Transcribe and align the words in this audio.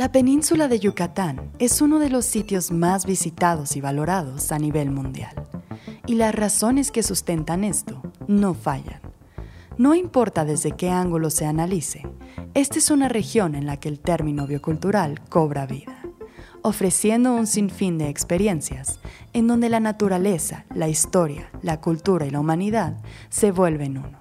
La 0.00 0.10
península 0.10 0.66
de 0.66 0.80
Yucatán 0.80 1.50
es 1.58 1.82
uno 1.82 1.98
de 1.98 2.08
los 2.08 2.24
sitios 2.24 2.70
más 2.70 3.04
visitados 3.04 3.76
y 3.76 3.82
valorados 3.82 4.50
a 4.50 4.58
nivel 4.58 4.90
mundial. 4.90 5.34
Y 6.06 6.14
las 6.14 6.34
razones 6.34 6.90
que 6.90 7.02
sustentan 7.02 7.64
esto 7.64 8.00
no 8.26 8.54
fallan. 8.54 9.02
No 9.76 9.94
importa 9.94 10.46
desde 10.46 10.72
qué 10.72 10.88
ángulo 10.88 11.28
se 11.28 11.44
analice, 11.44 12.08
esta 12.54 12.78
es 12.78 12.90
una 12.90 13.10
región 13.10 13.54
en 13.54 13.66
la 13.66 13.76
que 13.76 13.90
el 13.90 14.00
término 14.00 14.46
biocultural 14.46 15.20
cobra 15.28 15.66
vida, 15.66 16.00
ofreciendo 16.62 17.34
un 17.34 17.46
sinfín 17.46 17.98
de 17.98 18.08
experiencias 18.08 19.00
en 19.34 19.48
donde 19.48 19.68
la 19.68 19.80
naturaleza, 19.80 20.64
la 20.74 20.88
historia, 20.88 21.50
la 21.60 21.82
cultura 21.82 22.24
y 22.24 22.30
la 22.30 22.40
humanidad 22.40 22.96
se 23.28 23.52
vuelven 23.52 23.98
uno. 23.98 24.19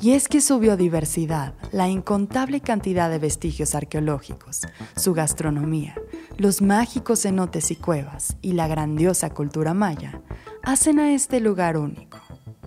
Y 0.00 0.12
es 0.12 0.28
que 0.28 0.42
su 0.42 0.58
biodiversidad, 0.58 1.54
la 1.72 1.88
incontable 1.88 2.60
cantidad 2.60 3.08
de 3.08 3.18
vestigios 3.18 3.74
arqueológicos, 3.74 4.62
su 4.94 5.14
gastronomía, 5.14 5.94
los 6.36 6.60
mágicos 6.60 7.22
cenotes 7.22 7.70
y 7.70 7.76
cuevas 7.76 8.36
y 8.42 8.52
la 8.52 8.68
grandiosa 8.68 9.30
cultura 9.30 9.72
maya 9.72 10.20
hacen 10.62 10.98
a 10.98 11.12
este 11.12 11.40
lugar 11.40 11.78
único. 11.78 12.18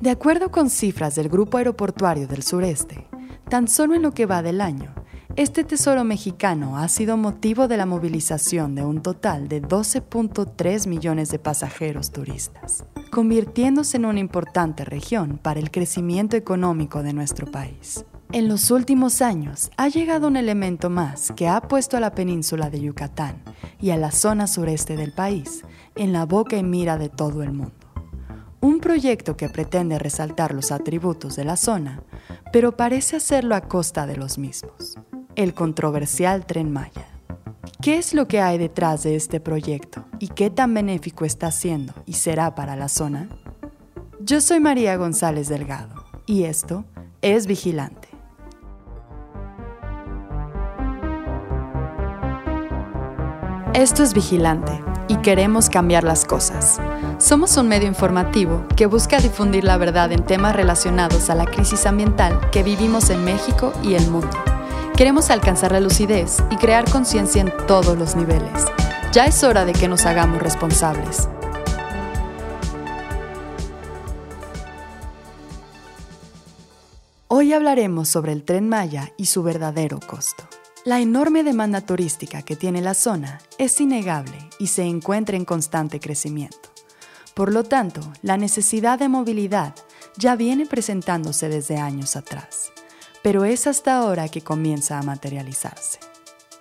De 0.02 0.10
acuerdo 0.10 0.50
con 0.50 0.70
cifras 0.70 1.16
del 1.16 1.30
Grupo 1.30 1.58
Aeroportuario 1.58 2.28
del 2.28 2.42
Sureste, 2.42 3.08
tan 3.48 3.68
solo 3.68 3.94
en 3.94 4.02
lo 4.02 4.12
que 4.12 4.26
va 4.26 4.42
del 4.42 4.60
año, 4.60 4.96
este 5.36 5.64
tesoro 5.64 6.04
mexicano 6.04 6.78
ha 6.78 6.88
sido 6.90 7.16
motivo 7.16 7.68
de 7.68 7.78
la 7.78 7.86
movilización 7.86 8.74
de 8.74 8.84
un 8.84 9.02
total 9.02 9.48
de 9.48 9.62
12.3 9.62 10.88
millones 10.88 11.30
de 11.30 11.38
pasajeros 11.38 12.12
turistas, 12.12 12.86
convirtiéndose 13.10 13.98
en 13.98 14.06
una 14.06 14.20
importante 14.20 14.86
región 14.86 15.38
para 15.38 15.60
el 15.60 15.72
crecimiento 15.72 16.38
económico 16.38 17.04
de 17.04 17.14
nuestro 17.14 17.50
país. 17.50 18.06
En 18.32 18.48
los 18.48 18.72
últimos 18.72 19.22
años 19.22 19.72
ha 19.78 19.88
llegado 19.88 20.28
un 20.28 20.38
elemento 20.38 20.90
más 20.90 21.32
que 21.36 21.48
ha 21.48 21.62
puesto 21.62 21.98
a 21.98 22.00
la 22.00 22.12
península 22.12 22.70
de 22.70 22.82
Yucatán 22.82 23.42
y 23.80 23.90
a 23.90 23.98
la 23.98 24.12
zona 24.12 24.48
sureste 24.48 24.96
del 24.96 25.14
país 25.14 25.64
en 25.96 26.14
la 26.14 26.26
boca 26.26 26.58
y 26.58 26.64
mira 26.64 26.98
de 26.98 27.10
todo 27.10 27.44
el 27.44 27.52
mundo. 27.52 27.74
Un 28.62 28.80
proyecto 28.80 29.36
que 29.36 29.50
pretende 29.50 29.98
resaltar 30.00 30.54
los 30.54 30.72
atributos 30.72 31.36
de 31.36 31.46
la 31.46 31.56
zona, 31.56 32.04
pero 32.52 32.78
parece 32.78 33.16
hacerlo 33.16 33.56
a 33.56 33.62
costa 33.62 34.06
de 34.06 34.18
los 34.18 34.38
mismos 34.38 34.98
el 35.40 35.54
controversial 35.54 36.46
tren 36.46 36.70
Maya. 36.70 37.19
¿Qué 37.82 37.98
es 37.98 38.14
lo 38.14 38.28
que 38.28 38.42
hay 38.42 38.58
detrás 38.58 39.04
de 39.04 39.16
este 39.16 39.40
proyecto 39.40 40.06
y 40.20 40.28
qué 40.28 40.50
tan 40.50 40.74
benéfico 40.74 41.24
está 41.24 41.52
siendo 41.52 41.94
y 42.06 42.14
será 42.14 42.54
para 42.54 42.76
la 42.76 42.90
zona? 42.90 43.30
Yo 44.20 44.42
soy 44.42 44.60
María 44.60 44.98
González 44.98 45.48
Delgado 45.48 46.04
y 46.26 46.44
esto 46.44 46.84
es 47.22 47.48
Vigilante. 47.48 48.10
Esto 53.74 54.04
es 54.04 54.14
Vigilante 54.14 54.84
y 55.08 55.16
queremos 55.18 55.70
cambiar 55.70 56.04
las 56.04 56.26
cosas. 56.26 56.82
Somos 57.18 57.56
un 57.56 57.70
medio 57.70 57.88
informativo 57.88 58.66
que 58.76 58.88
busca 58.88 59.20
difundir 59.20 59.64
la 59.64 59.78
verdad 59.78 60.12
en 60.12 60.26
temas 60.26 60.56
relacionados 60.56 61.30
a 61.30 61.36
la 61.36 61.46
crisis 61.46 61.86
ambiental 61.86 62.50
que 62.52 62.64
vivimos 62.64 63.10
en 63.10 63.24
México 63.24 63.72
y 63.84 63.94
el 63.94 64.10
mundo. 64.10 64.49
Queremos 65.00 65.30
alcanzar 65.30 65.72
la 65.72 65.80
lucidez 65.80 66.44
y 66.52 66.58
crear 66.58 66.84
conciencia 66.92 67.42
en 67.42 67.54
todos 67.68 67.98
los 67.98 68.18
niveles. 68.18 68.66
Ya 69.14 69.28
es 69.28 69.46
hora 69.46 69.64
de 69.64 69.72
que 69.72 69.88
nos 69.88 70.06
hagamos 70.06 70.42
responsables. 70.42 71.30
Hoy 77.30 77.54
hablaremos 77.54 78.10
sobre 78.10 78.34
el 78.34 78.44
tren 78.44 78.68
Maya 78.68 79.14
y 79.16 79.28
su 79.28 79.42
verdadero 79.42 80.02
costo. 80.02 80.44
La 80.84 81.00
enorme 81.00 81.46
demanda 81.46 81.80
turística 81.80 82.42
que 82.42 82.58
tiene 82.58 82.82
la 82.82 82.94
zona 82.94 83.40
es 83.58 83.80
innegable 83.80 84.50
y 84.60 84.68
se 84.68 84.84
encuentra 84.84 85.38
en 85.38 85.46
constante 85.46 86.02
crecimiento. 86.02 86.74
Por 87.36 87.54
lo 87.54 87.64
tanto, 87.64 88.02
la 88.22 88.36
necesidad 88.36 89.00
de 89.00 89.08
movilidad 89.08 89.76
ya 90.18 90.36
viene 90.36 90.66
presentándose 90.66 91.48
desde 91.48 91.78
años 91.78 92.18
atrás 92.18 92.74
pero 93.22 93.46
es 93.46 93.68
hasta 93.68 93.98
ahora 93.98 94.30
que 94.30 94.42
comienza 94.42 94.98
a 94.98 95.04
materializarse. 95.04 96.00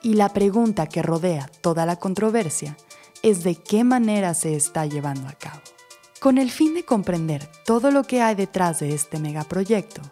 Y 0.02 0.14
la 0.14 0.28
pregunta 0.28 0.86
que 0.86 1.02
rodea 1.02 1.50
toda 1.60 1.86
la 1.86 1.96
controversia 1.96 2.76
es 3.22 3.42
de 3.42 3.56
qué 3.56 3.84
manera 3.84 4.34
se 4.34 4.54
está 4.54 4.86
llevando 4.86 5.28
a 5.28 5.32
cabo. 5.32 5.60
Con 6.20 6.38
el 6.38 6.50
fin 6.50 6.74
de 6.74 6.84
comprender 6.84 7.48
todo 7.64 7.90
lo 7.90 8.04
que 8.04 8.22
hay 8.22 8.34
detrás 8.34 8.80
de 8.80 8.94
este 8.94 9.18
megaproyecto, 9.18 10.02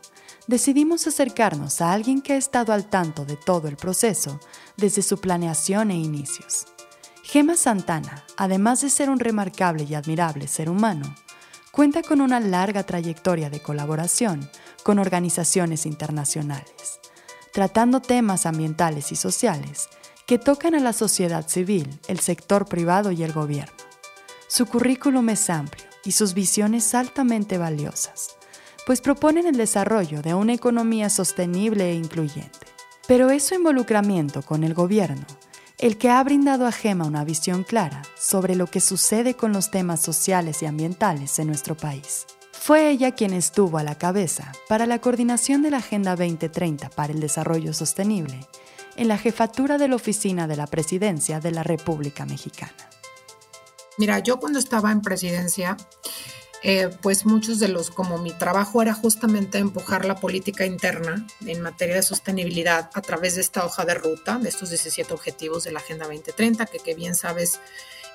decidimos 0.46 1.06
acercarnos 1.06 1.80
a 1.80 1.92
alguien 1.92 2.22
que 2.22 2.34
ha 2.34 2.36
estado 2.36 2.72
al 2.72 2.88
tanto 2.88 3.24
de 3.24 3.36
todo 3.36 3.68
el 3.68 3.76
proceso 3.76 4.38
desde 4.76 5.02
su 5.02 5.18
planeación 5.18 5.90
e 5.90 5.96
inicios. 5.96 6.66
Gema 7.24 7.56
Santana, 7.56 8.24
además 8.36 8.82
de 8.82 8.90
ser 8.90 9.10
un 9.10 9.18
remarcable 9.18 9.84
y 9.84 9.94
admirable 9.94 10.46
ser 10.46 10.70
humano, 10.70 11.12
cuenta 11.72 12.02
con 12.02 12.20
una 12.20 12.38
larga 12.38 12.84
trayectoria 12.84 13.50
de 13.50 13.60
colaboración 13.60 14.48
con 14.86 15.00
organizaciones 15.00 15.84
internacionales, 15.84 17.00
tratando 17.52 18.00
temas 18.00 18.46
ambientales 18.46 19.10
y 19.10 19.16
sociales 19.16 19.88
que 20.28 20.38
tocan 20.38 20.76
a 20.76 20.78
la 20.78 20.92
sociedad 20.92 21.48
civil, 21.48 21.98
el 22.06 22.20
sector 22.20 22.66
privado 22.66 23.10
y 23.10 23.24
el 23.24 23.32
gobierno. 23.32 23.74
Su 24.46 24.66
currículum 24.66 25.28
es 25.30 25.50
amplio 25.50 25.84
y 26.04 26.12
sus 26.12 26.34
visiones 26.34 26.94
altamente 26.94 27.58
valiosas, 27.58 28.36
pues 28.86 29.00
proponen 29.00 29.48
el 29.48 29.56
desarrollo 29.56 30.22
de 30.22 30.34
una 30.34 30.54
economía 30.54 31.10
sostenible 31.10 31.90
e 31.90 31.94
incluyente. 31.94 32.68
Pero 33.08 33.30
es 33.30 33.42
su 33.42 33.56
involucramiento 33.56 34.42
con 34.42 34.62
el 34.62 34.72
gobierno 34.72 35.26
el 35.78 35.98
que 35.98 36.10
ha 36.10 36.22
brindado 36.22 36.64
a 36.64 36.70
Gema 36.70 37.06
una 37.06 37.24
visión 37.24 37.64
clara 37.64 38.02
sobre 38.16 38.54
lo 38.54 38.68
que 38.68 38.80
sucede 38.80 39.34
con 39.34 39.52
los 39.52 39.72
temas 39.72 40.00
sociales 40.00 40.62
y 40.62 40.66
ambientales 40.66 41.40
en 41.40 41.48
nuestro 41.48 41.76
país. 41.76 42.24
Fue 42.66 42.90
ella 42.90 43.12
quien 43.12 43.32
estuvo 43.32 43.78
a 43.78 43.84
la 43.84 43.96
cabeza 43.96 44.50
para 44.66 44.86
la 44.86 45.00
coordinación 45.00 45.62
de 45.62 45.70
la 45.70 45.76
Agenda 45.76 46.16
2030 46.16 46.90
para 46.90 47.12
el 47.12 47.20
Desarrollo 47.20 47.72
Sostenible 47.72 48.40
en 48.96 49.06
la 49.06 49.18
jefatura 49.18 49.78
de 49.78 49.86
la 49.86 49.94
Oficina 49.94 50.48
de 50.48 50.56
la 50.56 50.66
Presidencia 50.66 51.38
de 51.38 51.52
la 51.52 51.62
República 51.62 52.26
Mexicana. 52.26 52.74
Mira, 53.98 54.18
yo 54.18 54.40
cuando 54.40 54.58
estaba 54.58 54.90
en 54.90 55.00
presidencia, 55.00 55.76
eh, 56.64 56.90
pues 57.02 57.24
muchos 57.24 57.60
de 57.60 57.68
los, 57.68 57.92
como 57.92 58.18
mi 58.18 58.32
trabajo 58.32 58.82
era 58.82 58.94
justamente 58.94 59.58
empujar 59.58 60.04
la 60.04 60.16
política 60.16 60.66
interna 60.66 61.24
en 61.46 61.62
materia 61.62 61.94
de 61.94 62.02
sostenibilidad 62.02 62.90
a 62.94 63.00
través 63.00 63.36
de 63.36 63.42
esta 63.42 63.64
hoja 63.64 63.84
de 63.84 63.94
ruta, 63.94 64.38
de 64.38 64.48
estos 64.48 64.70
17 64.70 65.14
objetivos 65.14 65.62
de 65.62 65.70
la 65.70 65.78
Agenda 65.78 66.06
2030, 66.06 66.66
que, 66.66 66.80
que 66.80 66.96
bien 66.96 67.14
sabes 67.14 67.60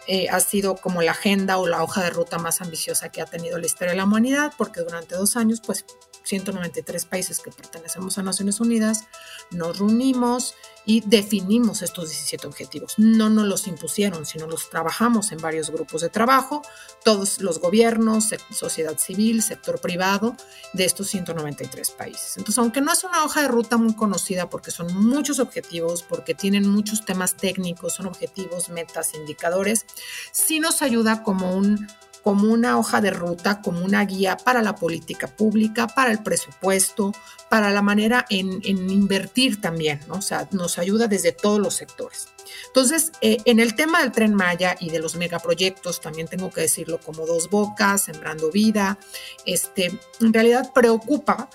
eh, 0.07 0.27
ha 0.29 0.39
sido 0.39 0.75
como 0.75 1.01
la 1.01 1.11
agenda 1.11 1.57
o 1.57 1.67
la 1.67 1.83
hoja 1.83 2.03
de 2.03 2.09
ruta 2.09 2.37
más 2.37 2.61
ambiciosa 2.61 3.09
que 3.09 3.21
ha 3.21 3.25
tenido 3.25 3.57
la 3.59 3.65
historia 3.65 3.91
de 3.91 3.97
la 3.97 4.05
humanidad, 4.05 4.53
porque 4.57 4.81
durante 4.81 5.15
dos 5.15 5.37
años, 5.37 5.61
pues 5.65 5.85
193 6.31 7.05
países 7.05 7.39
que 7.39 7.51
pertenecemos 7.51 8.17
a 8.17 8.23
Naciones 8.23 8.61
Unidas, 8.61 9.05
nos 9.51 9.79
reunimos 9.79 10.55
y 10.85 11.01
definimos 11.01 11.81
estos 11.81 12.09
17 12.09 12.47
objetivos. 12.47 12.93
No 12.97 13.29
nos 13.29 13.45
los 13.45 13.67
impusieron, 13.67 14.25
sino 14.25 14.47
los 14.47 14.69
trabajamos 14.69 15.31
en 15.33 15.39
varios 15.39 15.69
grupos 15.69 16.01
de 16.01 16.09
trabajo, 16.09 16.61
todos 17.03 17.41
los 17.41 17.59
gobiernos, 17.59 18.29
sociedad 18.51 18.97
civil, 18.97 19.43
sector 19.43 19.79
privado 19.81 20.37
de 20.73 20.85
estos 20.85 21.09
193 21.09 21.91
países. 21.91 22.37
Entonces, 22.37 22.57
aunque 22.59 22.79
no 22.79 22.93
es 22.93 23.03
una 23.03 23.25
hoja 23.25 23.41
de 23.41 23.49
ruta 23.49 23.75
muy 23.75 23.93
conocida 23.93 24.49
porque 24.49 24.71
son 24.71 24.95
muchos 24.95 25.39
objetivos, 25.39 26.01
porque 26.03 26.33
tienen 26.33 26.67
muchos 26.67 27.03
temas 27.03 27.35
técnicos, 27.35 27.95
son 27.95 28.07
objetivos, 28.07 28.69
metas, 28.69 29.13
indicadores, 29.13 29.85
sí 30.31 30.61
nos 30.61 30.81
ayuda 30.81 31.23
como 31.23 31.55
un 31.55 31.87
como 32.23 32.51
una 32.51 32.77
hoja 32.77 33.01
de 33.01 33.11
ruta, 33.11 33.61
como 33.61 33.83
una 33.83 34.05
guía 34.05 34.37
para 34.37 34.61
la 34.61 34.75
política 34.75 35.27
pública, 35.27 35.87
para 35.87 36.11
el 36.11 36.21
presupuesto, 36.21 37.13
para 37.49 37.71
la 37.71 37.81
manera 37.81 38.25
en, 38.29 38.61
invertir 38.63 39.59
también, 39.59 39.99
¿no? 40.07 40.15
O 40.15 40.21
sea, 40.21 40.47
nos 40.51 40.77
ayuda 40.77 41.07
desde 41.07 41.31
todos 41.31 41.59
los 41.59 41.75
sectores. 41.75 42.27
Entonces, 42.67 43.11
eh, 43.21 43.37
en 43.45 43.59
el 43.59 43.75
tema 43.75 44.01
del 44.01 44.11
tren 44.11 44.35
Maya 44.35 44.75
y 44.79 44.89
de 44.89 44.99
los 44.99 45.15
megaproyectos, 45.15 46.01
también 46.01 46.27
tengo 46.27 46.51
que 46.51 46.61
decirlo 46.61 46.99
como 46.99 47.25
dos 47.25 47.49
bocas, 47.49 48.03
sembrando 48.03 48.51
vida, 48.51 48.97
este, 49.45 49.99
en 50.19 50.33
realidad 50.33 50.71
preocupa 50.73 51.49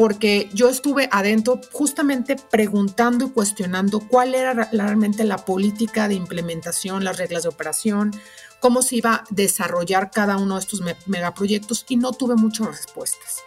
porque 0.00 0.48
yo 0.54 0.70
estuve 0.70 1.10
adentro 1.12 1.60
justamente 1.72 2.34
preguntando 2.34 3.26
y 3.26 3.30
cuestionando 3.32 4.00
cuál 4.00 4.34
era 4.34 4.54
realmente 4.54 5.24
la 5.24 5.44
política 5.44 6.08
de 6.08 6.14
implementación, 6.14 7.04
las 7.04 7.18
reglas 7.18 7.42
de 7.42 7.50
operación, 7.50 8.10
cómo 8.60 8.82
se 8.82 8.96
iba 8.96 9.14
a 9.14 9.24
desarrollar 9.30 10.10
cada 10.10 10.36
uno 10.36 10.54
de 10.54 10.60
estos 10.60 10.82
megaproyectos 11.06 11.84
y 11.88 11.96
no 11.96 12.12
tuve 12.12 12.36
muchas 12.36 12.68
respuestas. 12.68 13.38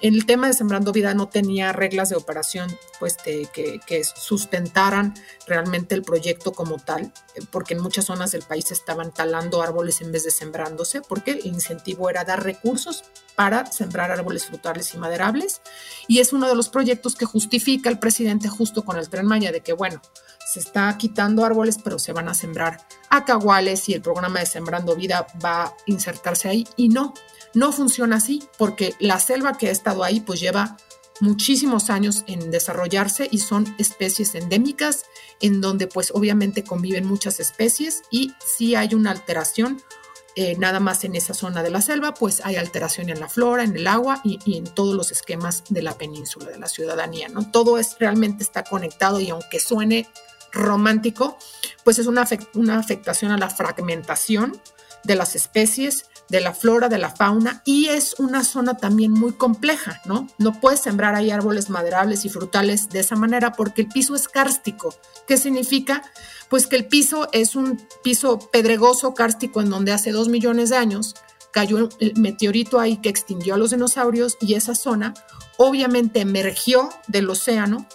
El 0.00 0.26
tema 0.26 0.48
de 0.48 0.52
Sembrando 0.52 0.92
Vida 0.92 1.14
no 1.14 1.28
tenía 1.28 1.72
reglas 1.72 2.10
de 2.10 2.16
operación 2.16 2.76
pues, 2.98 3.16
que, 3.16 3.48
que, 3.86 4.04
sustentaran 4.04 5.14
realmente 5.46 5.94
el 5.94 6.02
proyecto 6.02 6.52
como 6.52 6.78
tal, 6.78 7.12
eh, 7.34 7.40
porque 7.50 7.74
en 7.74 7.80
muchas 7.80 8.04
zonas 8.04 8.32
del 8.32 8.42
país 8.42 8.70
estaban 8.70 9.12
talando 9.12 9.62
árboles 9.62 10.02
en 10.02 10.12
vez 10.12 10.24
de 10.24 10.30
sembrándose, 10.30 11.00
porque 11.00 11.32
el 11.32 11.46
incentivo 11.46 12.10
era 12.10 12.24
dar 12.24 12.44
recursos 12.44 13.04
para 13.36 13.70
sembrar 13.70 14.10
árboles 14.10 14.46
frutales 14.46 14.92
y 14.94 14.98
maderables. 14.98 15.60
Y 16.08 16.20
es 16.20 16.32
uno 16.32 16.48
de 16.48 16.54
los 16.54 16.68
proyectos 16.68 17.14
que 17.14 17.24
justifica 17.24 17.88
el 17.88 17.98
presidente 17.98 18.48
justo 18.48 18.84
con 18.84 18.98
el 18.98 19.08
tren 19.08 19.26
Maya, 19.26 19.50
de 19.50 19.60
que, 19.60 19.72
bueno, 19.72 20.00
se 20.46 20.60
está 20.60 20.96
quitando 20.96 21.44
árboles, 21.44 21.78
pero 21.82 21.98
se 21.98 22.12
van 22.12 22.28
a 22.28 22.34
sembrar 22.34 22.86
acaguales 23.10 23.88
y 23.88 23.94
el 23.94 24.00
programa 24.00 24.40
de 24.40 24.46
Sembrando 24.46 24.94
Vida 24.94 25.26
va 25.44 25.64
a 25.64 25.74
insertarse 25.86 26.48
ahí. 26.48 26.66
Y 26.76 26.88
no, 26.88 27.14
no 27.52 27.72
funciona 27.72 28.16
así, 28.16 28.44
porque 28.56 28.94
la 29.00 29.18
selva 29.18 29.58
que 29.58 29.68
ha 29.68 29.72
estado 29.72 30.04
ahí 30.04 30.20
pues 30.20 30.38
lleva 30.38 30.76
muchísimos 31.20 31.90
años 31.90 32.22
en 32.28 32.50
desarrollarse 32.50 33.28
y 33.30 33.38
son 33.38 33.74
especies 33.78 34.34
endémicas 34.34 35.04
en 35.40 35.60
donde 35.60 35.88
pues 35.88 36.12
obviamente 36.14 36.62
conviven 36.62 37.06
muchas 37.06 37.40
especies 37.40 38.02
y 38.10 38.32
si 38.56 38.74
hay 38.74 38.94
una 38.94 39.10
alteración 39.10 39.82
eh, 40.38 40.54
nada 40.58 40.80
más 40.80 41.02
en 41.04 41.16
esa 41.16 41.32
zona 41.32 41.62
de 41.62 41.70
la 41.70 41.80
selva, 41.80 42.12
pues 42.12 42.42
hay 42.44 42.56
alteración 42.56 43.08
en 43.08 43.18
la 43.18 43.28
flora, 43.28 43.64
en 43.64 43.74
el 43.74 43.86
agua 43.86 44.20
y, 44.22 44.38
en 44.58 44.64
todos 44.64 44.94
los 44.94 45.10
esquemas 45.10 45.64
de 45.70 45.80
la 45.80 45.96
península, 45.96 46.50
de 46.50 46.58
la 46.58 46.68
ciudadanía, 46.68 47.28
¿no? 47.30 47.50
Todo 47.50 47.78
es 47.78 47.96
realmente 47.98 48.44
está 48.44 48.62
conectado 48.62 49.18
y 49.18 49.30
aunque 49.30 49.58
suene 49.58 50.06
romántico, 50.56 51.38
pues 51.84 51.98
es 51.98 52.06
una, 52.06 52.26
una 52.54 52.78
afectación 52.78 53.30
a 53.30 53.38
la 53.38 53.50
fragmentación 53.50 54.60
de 55.04 55.14
las 55.14 55.36
especies, 55.36 56.06
de 56.28 56.40
la 56.40 56.52
flora, 56.52 56.88
de 56.88 56.98
la 56.98 57.10
fauna 57.10 57.62
y 57.64 57.86
es 57.86 58.16
una 58.18 58.42
zona 58.42 58.76
también 58.76 59.12
muy 59.12 59.32
compleja, 59.32 60.00
¿no? 60.04 60.26
No 60.38 60.60
puedes 60.60 60.80
sembrar 60.80 61.14
ahí 61.14 61.30
árboles 61.30 61.70
maderables 61.70 62.24
y 62.24 62.28
frutales 62.28 62.88
de 62.88 63.00
esa 63.00 63.14
manera 63.14 63.52
porque 63.52 63.82
el 63.82 63.88
piso 63.88 64.14
es 64.16 64.28
kárstico. 64.28 64.94
¿Qué 65.28 65.36
significa? 65.36 66.02
Pues 66.48 66.66
que 66.66 66.76
el 66.76 66.86
piso 66.86 67.28
es 67.32 67.54
un 67.54 67.80
piso 68.02 68.38
pedregoso, 68.50 69.14
kárstico, 69.14 69.60
en 69.60 69.70
donde 69.70 69.92
hace 69.92 70.10
dos 70.10 70.28
millones 70.28 70.70
de 70.70 70.76
años 70.76 71.14
cayó 71.52 71.88
el 72.00 72.16
meteorito 72.16 72.80
ahí 72.80 72.98
que 72.98 73.08
extinguió 73.08 73.54
a 73.54 73.58
los 73.58 73.70
dinosaurios 73.70 74.36
y 74.40 74.54
esa 74.54 74.74
zona 74.74 75.14
obviamente 75.56 76.20
emergió 76.20 76.90
del 77.06 77.30
océano 77.30 77.86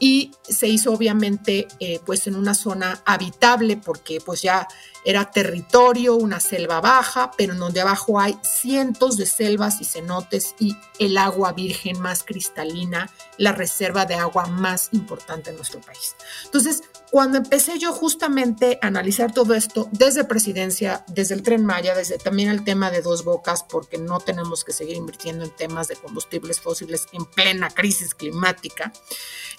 y 0.00 0.32
se 0.42 0.66
hizo 0.66 0.92
obviamente 0.92 1.68
eh, 1.78 2.00
pues 2.04 2.26
en 2.26 2.34
una 2.34 2.54
zona 2.54 3.02
habitable 3.04 3.76
porque 3.76 4.18
pues 4.24 4.42
ya 4.42 4.66
era 5.04 5.30
territorio, 5.30 6.16
una 6.16 6.40
selva 6.40 6.80
baja, 6.80 7.30
pero 7.36 7.52
en 7.52 7.58
donde 7.58 7.82
abajo 7.82 8.18
hay 8.18 8.36
cientos 8.42 9.16
de 9.16 9.26
selvas 9.26 9.80
y 9.80 9.84
cenotes 9.84 10.54
y 10.58 10.76
el 10.98 11.16
agua 11.18 11.52
virgen 11.52 12.00
más 12.00 12.24
cristalina, 12.24 13.10
la 13.36 13.52
reserva 13.52 14.06
de 14.06 14.14
agua 14.14 14.46
más 14.46 14.88
importante 14.92 15.50
en 15.50 15.56
nuestro 15.56 15.80
país. 15.80 16.16
Entonces, 16.44 16.82
cuando 17.10 17.38
empecé 17.38 17.78
yo 17.78 17.92
justamente 17.92 18.78
a 18.80 18.86
analizar 18.86 19.32
todo 19.32 19.54
esto 19.54 19.88
desde 19.90 20.22
presidencia, 20.22 21.04
desde 21.08 21.34
el 21.34 21.42
tren 21.42 21.66
Maya, 21.66 21.94
desde 21.94 22.18
también 22.18 22.48
el 22.50 22.62
tema 22.62 22.90
de 22.90 23.02
dos 23.02 23.24
bocas, 23.24 23.64
porque 23.64 23.98
no 23.98 24.20
tenemos 24.20 24.62
que 24.62 24.72
seguir 24.72 24.96
invirtiendo 24.96 25.44
en 25.44 25.50
temas 25.50 25.88
de 25.88 25.96
combustibles 25.96 26.60
fósiles 26.60 27.08
en 27.12 27.24
plena 27.24 27.68
crisis 27.70 28.14
climática, 28.14 28.92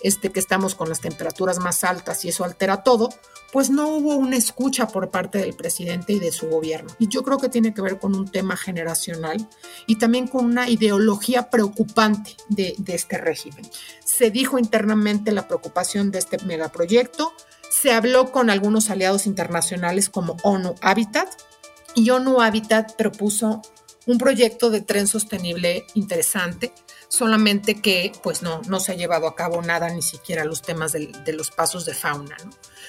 este, 0.02 0.32
que 0.32 0.40
estamos 0.40 0.76
con 0.76 0.88
las 0.88 1.02
temperaturas 1.02 1.60
más 1.60 1.84
altas 1.84 2.24
y 2.24 2.30
eso 2.30 2.46
altera 2.46 2.84
todo, 2.84 3.10
pues 3.52 3.70
no 3.70 3.90
hubo 3.90 4.16
una 4.16 4.38
escucha 4.38 4.88
por 4.88 5.12
parte 5.12 5.40
del 5.40 5.54
presidente 5.54 6.14
y 6.14 6.20
de 6.20 6.32
su 6.32 6.48
gobierno. 6.48 6.96
Y 7.00 7.10
yo 7.10 7.22
creo 7.24 7.38
que 7.38 7.50
tiene 7.50 7.74
que 7.74 7.82
ver 7.82 8.00
con 8.00 8.16
un 8.16 8.32
tema 8.32 8.56
generacional 8.56 9.46
y 9.88 9.98
también 9.98 10.28
con 10.28 10.46
una 10.46 10.70
ideología 10.70 11.50
preocupante 11.50 12.38
de, 12.48 12.76
de 12.78 12.96
este 12.96 13.18
régimen. 13.18 13.70
Se 14.06 14.32
dijo 14.32 14.58
internamente 14.58 15.34
la 15.34 15.48
preocupación 15.48 16.12
de 16.12 16.20
este 16.20 16.38
megaproyecto, 16.46 17.34
se 17.72 17.94
habló 17.94 18.32
con 18.34 18.50
algunos 18.50 18.90
aliados 18.90 19.26
internacionales 19.26 20.10
como 20.10 20.36
ONU 20.44 20.76
Habitat 20.82 21.30
y 21.96 22.10
ONU 22.10 22.42
Habitat 22.42 22.96
propuso 22.98 23.62
un 24.08 24.18
proyecto 24.18 24.70
de 24.70 24.82
tren 24.82 25.08
sostenible 25.08 25.86
interesante, 25.94 26.74
solamente 27.08 27.82
que 27.82 28.12
pues 28.24 28.42
no, 28.42 28.62
no 28.68 28.82
se 28.82 28.92
ha 28.92 28.96
llevado 28.96 29.26
a 29.26 29.36
cabo 29.36 29.62
nada, 29.62 29.90
ni 29.90 30.02
siquiera 30.02 30.44
los 30.44 30.62
temas 30.62 30.92
de, 30.92 31.34
los 31.34 31.50
pasos 31.50 31.86
de 31.86 31.94
fauna. 31.94 32.36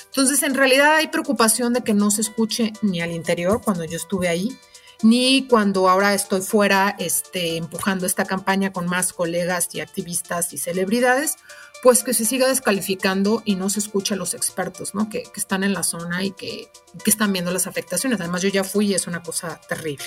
Entonces, 0.06 0.42
en 0.42 0.54
realidad 0.54 0.96
hay 0.96 1.08
preocupación 1.08 1.72
de 1.74 1.82
que 1.82 1.94
no 1.94 2.10
se 2.10 2.22
escuche 2.22 2.72
ni 2.82 3.00
al 3.00 3.12
interior 3.12 3.60
cuando 3.62 3.84
yo 3.84 3.96
estuve 3.96 4.28
ahí, 4.28 4.58
ni 5.02 5.46
cuando 5.46 5.88
ahora 5.88 6.12
estoy 6.12 6.40
fuera 6.40 6.96
este, 6.98 7.56
empujando 7.56 8.04
esta 8.04 8.24
campaña 8.24 8.72
con 8.72 8.86
más 8.86 9.12
colegas 9.12 9.68
y 9.74 9.80
activistas 9.80 10.52
y 10.52 10.58
celebridades, 10.58 11.36
pues 11.82 12.04
que 12.04 12.14
se 12.14 12.24
siga 12.24 12.46
descalificando 12.46 13.42
y 13.44 13.56
no 13.56 13.68
se 13.68 13.80
escuche 13.80 14.14
a 14.14 14.16
los 14.16 14.34
expertos 14.34 14.94
¿no? 14.94 15.10
que, 15.10 15.24
que 15.24 15.40
están 15.40 15.64
en 15.64 15.74
la 15.74 15.82
zona 15.82 16.22
y 16.22 16.30
que, 16.30 16.68
que 17.04 17.10
están 17.10 17.32
viendo 17.32 17.50
las 17.50 17.66
afectaciones. 17.66 18.20
Además, 18.20 18.40
yo 18.40 18.48
ya 18.48 18.62
fui 18.62 18.86
y 18.86 18.94
es 18.94 19.08
una 19.08 19.22
cosa 19.22 19.60
terrible. 19.68 20.04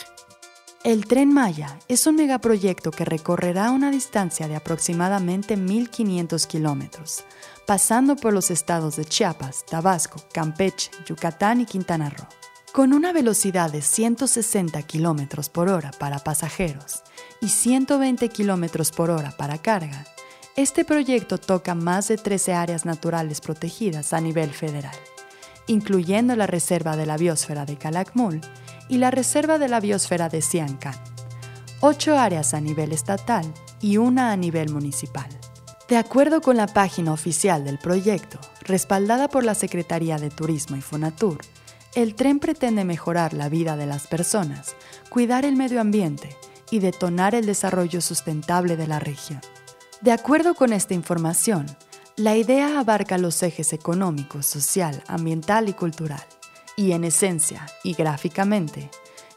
El 0.85 1.05
tren 1.07 1.33
Maya 1.33 1.79
es 1.87 2.07
un 2.07 2.15
megaproyecto 2.15 2.91
que 2.91 3.05
recorrerá 3.05 3.71
una 3.71 3.91
distancia 3.91 4.47
de 4.47 4.55
aproximadamente 4.55 5.57
1.500 5.57 6.45
kilómetros, 6.45 7.23
pasando 7.65 8.15
por 8.15 8.33
los 8.33 8.51
estados 8.51 8.95
de 8.95 9.03
Chiapas, 9.03 9.65
Tabasco, 9.65 10.23
Campeche, 10.31 10.91
Yucatán 11.07 11.59
y 11.61 11.65
Quintana 11.65 12.11
Roo. 12.11 12.27
Con 12.71 12.93
una 12.93 13.13
velocidad 13.13 13.71
de 13.71 13.81
160 13.81 14.81
kilómetros 14.83 15.49
por 15.49 15.69
hora 15.69 15.91
para 15.97 16.19
pasajeros 16.19 17.01
y 17.41 17.49
120 17.49 18.29
kilómetros 18.29 18.91
por 18.91 19.09
hora 19.09 19.31
para 19.31 19.57
carga, 19.57 20.05
este 20.55 20.85
proyecto 20.85 21.37
toca 21.37 21.75
más 21.75 22.07
de 22.07 22.17
13 22.17 22.53
áreas 22.53 22.85
naturales 22.85 23.41
protegidas 23.41 24.13
a 24.13 24.21
nivel 24.21 24.51
federal, 24.51 24.95
incluyendo 25.67 26.33
la 26.37 26.47
Reserva 26.47 26.95
de 26.95 27.05
la 27.05 27.17
Biosfera 27.17 27.65
de 27.65 27.75
Calakmul 27.75 28.39
y 28.87 28.97
la 28.97 29.11
Reserva 29.11 29.57
de 29.57 29.67
la 29.67 29.81
Biosfera 29.81 30.29
de 30.29 30.41
Siancán, 30.41 30.95
ocho 31.81 32.17
áreas 32.17 32.53
a 32.53 32.61
nivel 32.61 32.93
estatal 32.93 33.45
y 33.81 33.97
una 33.97 34.31
a 34.31 34.37
nivel 34.37 34.71
municipal. 34.71 35.27
De 35.89 35.97
acuerdo 35.97 36.41
con 36.41 36.55
la 36.55 36.67
página 36.67 37.11
oficial 37.11 37.65
del 37.65 37.77
proyecto, 37.77 38.39
respaldada 38.61 39.27
por 39.27 39.43
la 39.43 39.55
Secretaría 39.55 40.17
de 40.17 40.29
Turismo 40.29 40.77
y 40.77 40.81
Fonatur, 40.81 41.39
el 41.95 42.15
tren 42.15 42.39
pretende 42.39 42.85
mejorar 42.85 43.33
la 43.33 43.49
vida 43.49 43.75
de 43.75 43.87
las 43.87 44.07
personas, 44.07 44.75
cuidar 45.09 45.43
el 45.43 45.57
medio 45.57 45.81
ambiente 45.81 46.37
y 46.71 46.79
detonar 46.79 47.35
el 47.35 47.45
desarrollo 47.45 47.99
sustentable 47.99 48.77
de 48.77 48.87
la 48.87 48.99
región. 48.99 49.41
De 50.01 50.11
acuerdo 50.11 50.55
con 50.55 50.73
esta 50.73 50.93
información, 50.93 51.65
la 52.17 52.35
idea 52.35 52.79
abarca 52.79 53.17
los 53.17 53.41
ejes 53.43 53.73
económico, 53.73 54.43
social, 54.43 55.03
ambiental 55.07 55.69
y 55.69 55.73
cultural 55.73 56.23
y 56.75 56.91
en 56.91 57.05
esencia 57.05 57.65
y 57.83 57.93
gráficamente, 57.93 58.89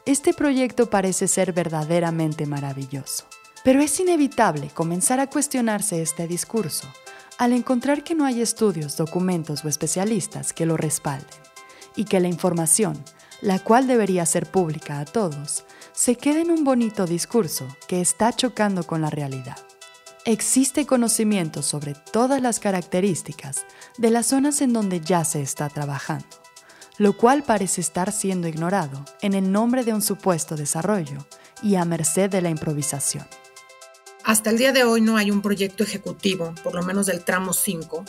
este 0.05 0.33
proyecto 0.33 0.89
parece 0.89 1.27
ser 1.27 1.53
verdaderamente 1.53 2.45
maravilloso. 2.45 3.25
Pero 3.63 3.81
es 3.81 3.99
inevitable 3.99 4.69
comenzar 4.73 5.19
a 5.19 5.27
cuestionarse 5.27 6.01
este 6.01 6.27
discurso 6.27 6.87
al 7.37 7.53
encontrar 7.53 8.03
que 8.03 8.15
no 8.15 8.25
hay 8.25 8.41
estudios, 8.41 8.97
documentos 8.97 9.63
o 9.63 9.69
especialistas 9.69 10.51
que 10.51 10.65
lo 10.65 10.75
respalden 10.75 11.27
y 11.95 12.03
que 12.03 12.19
la 12.19 12.27
información, 12.27 13.01
la 13.41 13.59
cual 13.59 13.87
debería 13.87 14.25
ser 14.25 14.45
pública 14.45 14.99
a 14.99 15.05
todos, 15.05 15.63
se 15.93 16.15
quede 16.15 16.41
en 16.41 16.51
un 16.51 16.65
bonito 16.65 17.05
discurso 17.05 17.65
que 17.87 18.01
está 18.01 18.33
chocando 18.33 18.83
con 18.83 19.01
la 19.01 19.09
realidad. 19.09 19.57
Existe 20.25 20.85
conocimiento 20.85 21.61
sobre 21.61 21.95
todas 22.11 22.41
las 22.41 22.59
características 22.59 23.65
de 23.97 24.09
las 24.09 24.27
zonas 24.27 24.61
en 24.61 24.73
donde 24.73 25.01
ya 25.01 25.23
se 25.23 25.41
está 25.41 25.69
trabajando 25.69 26.27
lo 26.99 27.13
cual 27.13 27.43
parece 27.43 27.81
estar 27.81 28.11
siendo 28.11 28.47
ignorado 28.47 29.03
en 29.21 29.33
el 29.33 29.51
nombre 29.51 29.83
de 29.85 29.93
un 29.93 30.01
supuesto 30.01 30.55
desarrollo 30.57 31.25
y 31.63 31.75
a 31.75 31.85
merced 31.85 32.29
de 32.29 32.41
la 32.41 32.49
improvisación. 32.49 33.25
Hasta 34.25 34.49
el 34.49 34.57
día 34.57 34.73
de 34.73 34.83
hoy 34.83 34.99
no 34.99 35.15
hay 35.15 35.31
un 35.31 35.41
proyecto 35.41 35.83
ejecutivo, 35.83 36.53
por 36.61 36.75
lo 36.75 36.83
menos 36.83 37.05
del 37.05 37.23
tramo 37.23 37.53
5, 37.53 38.03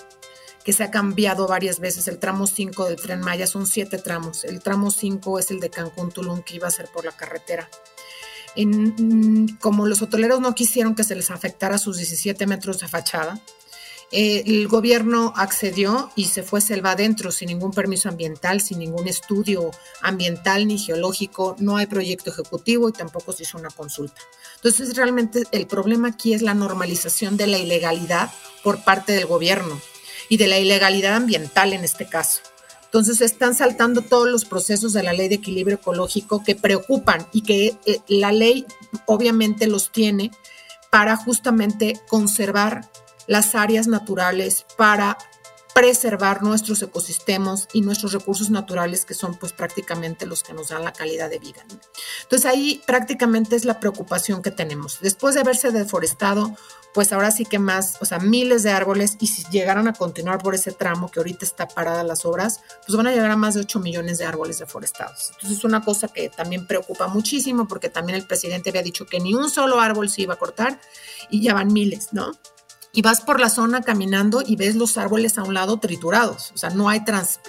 que 0.64 0.72
se 0.72 0.82
ha 0.82 0.90
cambiado 0.90 1.46
varias 1.46 1.78
veces. 1.78 2.08
El 2.08 2.18
tramo 2.18 2.48
5 2.48 2.86
del 2.86 2.96
tren 2.96 3.20
Maya 3.20 3.46
son 3.46 3.64
siete 3.64 3.96
tramos. 3.96 4.44
El 4.44 4.60
tramo 4.60 4.90
5 4.90 5.38
es 5.38 5.52
el 5.52 5.60
de 5.60 5.70
Cancún-Tulum 5.70 6.42
que 6.42 6.56
iba 6.56 6.66
a 6.66 6.72
ser 6.72 6.88
por 6.92 7.04
la 7.04 7.12
carretera. 7.12 7.70
En, 8.56 9.56
como 9.60 9.86
los 9.86 10.02
hoteleros 10.02 10.40
no 10.40 10.54
quisieron 10.54 10.94
que 10.94 11.04
se 11.04 11.14
les 11.14 11.30
afectara 11.30 11.78
sus 11.78 11.96
17 11.96 12.46
metros 12.46 12.80
de 12.80 12.88
fachada, 12.88 13.40
eh, 14.12 14.42
el 14.46 14.66
gobierno 14.66 15.32
accedió 15.36 16.10
y 16.16 16.24
se 16.24 16.42
fue 16.42 16.60
selva 16.60 16.92
adentro 16.92 17.30
sin 17.30 17.48
ningún 17.48 17.70
permiso 17.70 18.08
ambiental, 18.08 18.60
sin 18.60 18.80
ningún 18.80 19.06
estudio 19.06 19.70
ambiental 20.02 20.66
ni 20.66 20.78
geológico, 20.78 21.54
no 21.60 21.76
hay 21.76 21.86
proyecto 21.86 22.30
ejecutivo 22.30 22.88
y 22.88 22.92
tampoco 22.92 23.32
se 23.32 23.44
hizo 23.44 23.56
una 23.56 23.70
consulta. 23.70 24.20
Entonces, 24.56 24.96
realmente 24.96 25.44
el 25.52 25.68
problema 25.68 26.08
aquí 26.08 26.34
es 26.34 26.42
la 26.42 26.54
normalización 26.54 27.36
de 27.36 27.46
la 27.46 27.58
ilegalidad 27.58 28.30
por 28.64 28.82
parte 28.82 29.12
del 29.12 29.26
gobierno 29.26 29.80
y 30.28 30.38
de 30.38 30.48
la 30.48 30.58
ilegalidad 30.58 31.14
ambiental 31.14 31.72
en 31.72 31.84
este 31.84 32.08
caso. 32.08 32.40
Entonces 32.90 33.20
están 33.20 33.54
saltando 33.54 34.02
todos 34.02 34.28
los 34.28 34.44
procesos 34.44 34.92
de 34.92 35.04
la 35.04 35.12
ley 35.12 35.28
de 35.28 35.36
equilibrio 35.36 35.76
ecológico 35.76 36.42
que 36.42 36.56
preocupan 36.56 37.24
y 37.32 37.42
que 37.42 37.78
eh, 37.86 38.00
la 38.08 38.32
ley 38.32 38.66
obviamente 39.06 39.68
los 39.68 39.92
tiene 39.92 40.32
para 40.90 41.16
justamente 41.16 42.00
conservar 42.08 42.90
las 43.28 43.54
áreas 43.54 43.86
naturales 43.86 44.66
para 44.76 45.16
preservar 45.72 46.42
nuestros 46.42 46.82
ecosistemas 46.82 47.68
y 47.72 47.82
nuestros 47.82 48.12
recursos 48.12 48.50
naturales 48.50 49.04
que 49.04 49.14
son 49.14 49.36
pues 49.36 49.52
prácticamente 49.52 50.26
los 50.26 50.42
que 50.42 50.52
nos 50.52 50.70
dan 50.70 50.82
la 50.82 50.92
calidad 50.92 51.30
de 51.30 51.38
vida. 51.38 51.64
Entonces 52.22 52.50
ahí 52.50 52.82
prácticamente 52.86 53.54
es 53.54 53.64
la 53.64 53.78
preocupación 53.78 54.42
que 54.42 54.50
tenemos. 54.50 54.98
Después 55.00 55.36
de 55.36 55.42
haberse 55.42 55.70
deforestado, 55.70 56.56
pues 56.94 57.12
ahora 57.12 57.30
sí 57.30 57.44
que 57.44 57.58
más, 57.58 57.96
o 58.00 58.04
sea, 58.04 58.18
miles 58.18 58.62
de 58.62 58.70
árboles 58.70 59.16
y 59.20 59.28
si 59.28 59.44
llegaran 59.50 59.88
a 59.88 59.92
continuar 59.92 60.38
por 60.38 60.54
ese 60.54 60.72
tramo 60.72 61.10
que 61.10 61.20
ahorita 61.20 61.44
está 61.44 61.68
parada 61.68 62.02
las 62.02 62.24
obras, 62.24 62.60
pues 62.86 62.96
van 62.96 63.06
a 63.06 63.12
llegar 63.12 63.30
a 63.30 63.36
más 63.36 63.54
de 63.54 63.60
8 63.60 63.80
millones 63.80 64.18
de 64.18 64.24
árboles 64.24 64.58
deforestados. 64.58 65.30
Entonces 65.34 65.58
es 65.58 65.64
una 65.64 65.84
cosa 65.84 66.08
que 66.08 66.28
también 66.28 66.66
preocupa 66.66 67.08
muchísimo 67.08 67.68
porque 67.68 67.88
también 67.88 68.18
el 68.18 68.26
presidente 68.26 68.70
había 68.70 68.82
dicho 68.82 69.06
que 69.06 69.20
ni 69.20 69.34
un 69.34 69.50
solo 69.50 69.80
árbol 69.80 70.08
se 70.08 70.22
iba 70.22 70.34
a 70.34 70.38
cortar 70.38 70.80
y 71.30 71.42
ya 71.42 71.54
van 71.54 71.72
miles, 71.72 72.08
¿no? 72.12 72.32
Y 72.92 73.02
vas 73.02 73.20
por 73.20 73.40
la 73.40 73.50
zona 73.50 73.82
caminando 73.82 74.42
y 74.44 74.56
ves 74.56 74.76
los 74.76 74.98
árboles 74.98 75.38
a 75.38 75.44
un 75.44 75.54
lado 75.54 75.78
triturados, 75.78 76.52
o 76.54 76.58
sea, 76.58 76.70
no 76.70 76.88
hay 76.88 77.04
tras, 77.04 77.40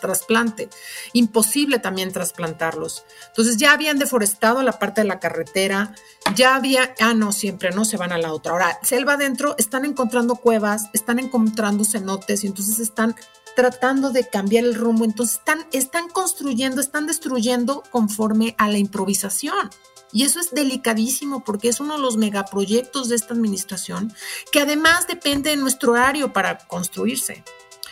trasplante, 0.00 0.68
imposible 1.12 1.78
también 1.78 2.12
trasplantarlos. 2.12 3.04
Entonces 3.28 3.56
ya 3.56 3.72
habían 3.72 3.98
deforestado 3.98 4.62
la 4.62 4.78
parte 4.78 5.02
de 5.02 5.08
la 5.08 5.20
carretera, 5.20 5.94
ya 6.34 6.54
había, 6.54 6.94
ah, 7.00 7.14
no, 7.14 7.32
siempre 7.32 7.70
no 7.70 7.84
se 7.84 7.96
van 7.96 8.12
a 8.12 8.18
la 8.18 8.32
otra. 8.32 8.52
Ahora, 8.52 8.78
selva 8.82 9.14
adentro, 9.14 9.54
están 9.58 9.84
encontrando 9.84 10.36
cuevas, 10.36 10.90
están 10.92 11.18
encontrando 11.18 11.84
cenotes 11.84 12.44
y 12.44 12.46
entonces 12.48 12.78
están 12.78 13.14
tratando 13.54 14.10
de 14.10 14.28
cambiar 14.28 14.64
el 14.64 14.74
rumbo, 14.74 15.04
entonces 15.04 15.36
están, 15.36 15.66
están 15.72 16.08
construyendo, 16.08 16.80
están 16.80 17.06
destruyendo 17.06 17.82
conforme 17.90 18.54
a 18.58 18.68
la 18.68 18.78
improvisación. 18.78 19.70
Y 20.12 20.24
eso 20.24 20.40
es 20.40 20.50
delicadísimo 20.50 21.42
porque 21.42 21.68
es 21.68 21.80
uno 21.80 21.96
de 21.96 22.02
los 22.02 22.16
megaproyectos 22.16 23.08
de 23.08 23.16
esta 23.16 23.34
administración 23.34 24.12
que 24.52 24.60
además 24.60 25.06
depende 25.06 25.50
de 25.50 25.56
nuestro 25.56 25.92
horario 25.92 26.32
para 26.32 26.58
construirse. 26.58 27.42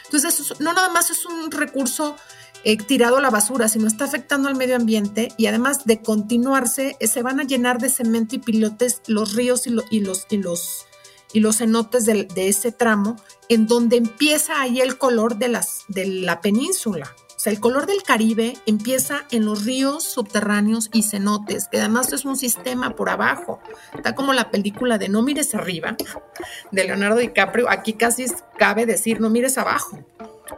Entonces, 0.04 0.60
no 0.60 0.72
nada 0.72 0.90
más 0.90 1.10
es 1.10 1.24
un 1.24 1.50
recurso 1.50 2.16
eh, 2.62 2.76
tirado 2.76 3.16
a 3.16 3.20
la 3.22 3.30
basura, 3.30 3.68
sino 3.68 3.86
está 3.86 4.04
afectando 4.04 4.48
al 4.48 4.54
medio 4.54 4.76
ambiente 4.76 5.28
y 5.38 5.46
además 5.46 5.86
de 5.86 6.02
continuarse, 6.02 6.96
eh, 7.00 7.06
se 7.06 7.22
van 7.22 7.40
a 7.40 7.44
llenar 7.44 7.78
de 7.78 7.88
cemento 7.88 8.34
y 8.34 8.38
pilotes 8.38 9.00
los 9.06 9.34
ríos 9.34 9.66
y, 9.66 9.74
y 9.90 10.00
los, 10.00 10.26
y, 10.28 10.36
los, 10.36 10.86
y 11.32 11.40
los 11.40 11.56
cenotes 11.56 12.04
de, 12.04 12.24
de, 12.24 12.48
ese 12.48 12.70
tramo, 12.70 13.16
en 13.48 13.66
donde 13.66 13.96
empieza 13.96 14.60
ahí 14.60 14.80
el 14.80 14.98
color 14.98 15.38
de, 15.38 15.48
las, 15.48 15.84
de 15.88 16.06
la 16.06 16.42
península. 16.42 17.14
O 17.40 17.42
sea, 17.42 17.54
el 17.54 17.60
color 17.60 17.86
del 17.86 18.02
Caribe 18.02 18.58
empieza 18.66 19.22
en 19.30 19.46
los 19.46 19.64
ríos 19.64 20.04
subterráneos 20.04 20.90
y 20.92 21.04
cenotes, 21.04 21.68
que 21.68 21.78
además 21.78 22.12
es 22.12 22.26
un 22.26 22.36
sistema 22.36 22.94
por 22.94 23.08
abajo. 23.08 23.60
Está 23.94 24.14
como 24.14 24.34
la 24.34 24.50
película 24.50 24.98
de 24.98 25.08
No 25.08 25.22
mires 25.22 25.54
arriba 25.54 25.96
de 26.70 26.84
Leonardo 26.84 27.16
DiCaprio. 27.16 27.70
Aquí 27.70 27.94
casi 27.94 28.26
cabe 28.58 28.84
decir 28.84 29.22
no 29.22 29.30
mires 29.30 29.56
abajo, 29.56 30.04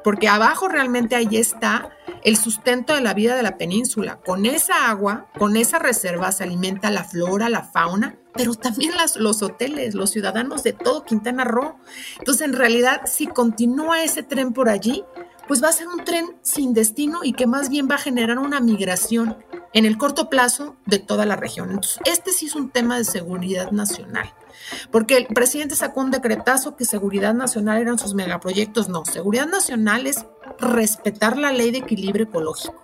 porque 0.02 0.26
abajo 0.26 0.66
realmente 0.66 1.14
ahí 1.14 1.36
está 1.36 1.90
el 2.24 2.36
sustento 2.36 2.96
de 2.96 3.00
la 3.00 3.14
vida 3.14 3.36
de 3.36 3.44
la 3.44 3.58
península. 3.58 4.16
Con 4.16 4.44
esa 4.44 4.90
agua, 4.90 5.28
con 5.38 5.56
esa 5.56 5.78
reserva 5.78 6.32
se 6.32 6.42
alimenta 6.42 6.90
la 6.90 7.04
flora, 7.04 7.48
la 7.48 7.62
fauna, 7.62 8.16
pero 8.34 8.54
también 8.54 8.92
los 9.18 9.42
hoteles, 9.42 9.94
los 9.94 10.10
ciudadanos 10.10 10.64
de 10.64 10.72
todo 10.72 11.04
Quintana 11.04 11.44
Roo. 11.44 11.76
Entonces, 12.18 12.44
en 12.44 12.54
realidad, 12.54 13.02
si 13.06 13.28
continúa 13.28 14.02
ese 14.02 14.24
tren 14.24 14.52
por 14.52 14.68
allí, 14.68 15.04
pues 15.48 15.62
va 15.62 15.68
a 15.68 15.72
ser 15.72 15.88
un 15.88 16.04
tren 16.04 16.36
sin 16.42 16.74
destino 16.74 17.20
y 17.22 17.32
que 17.32 17.46
más 17.46 17.68
bien 17.68 17.88
va 17.90 17.96
a 17.96 17.98
generar 17.98 18.38
una 18.38 18.60
migración 18.60 19.36
en 19.72 19.86
el 19.86 19.98
corto 19.98 20.28
plazo 20.28 20.76
de 20.86 20.98
toda 20.98 21.26
la 21.26 21.36
región. 21.36 21.70
Entonces, 21.70 22.00
este 22.04 22.32
sí 22.32 22.46
es 22.46 22.54
un 22.54 22.70
tema 22.70 22.98
de 22.98 23.04
seguridad 23.04 23.70
nacional, 23.70 24.32
porque 24.90 25.16
el 25.16 25.26
presidente 25.26 25.76
sacó 25.76 26.00
un 26.00 26.10
decretazo 26.10 26.76
que 26.76 26.84
seguridad 26.84 27.34
nacional 27.34 27.80
eran 27.80 27.98
sus 27.98 28.14
megaproyectos. 28.14 28.88
No, 28.88 29.04
seguridad 29.04 29.46
nacional 29.46 30.06
es 30.06 30.24
respetar 30.58 31.38
la 31.38 31.52
ley 31.52 31.70
de 31.70 31.78
equilibrio 31.78 32.26
ecológico, 32.26 32.82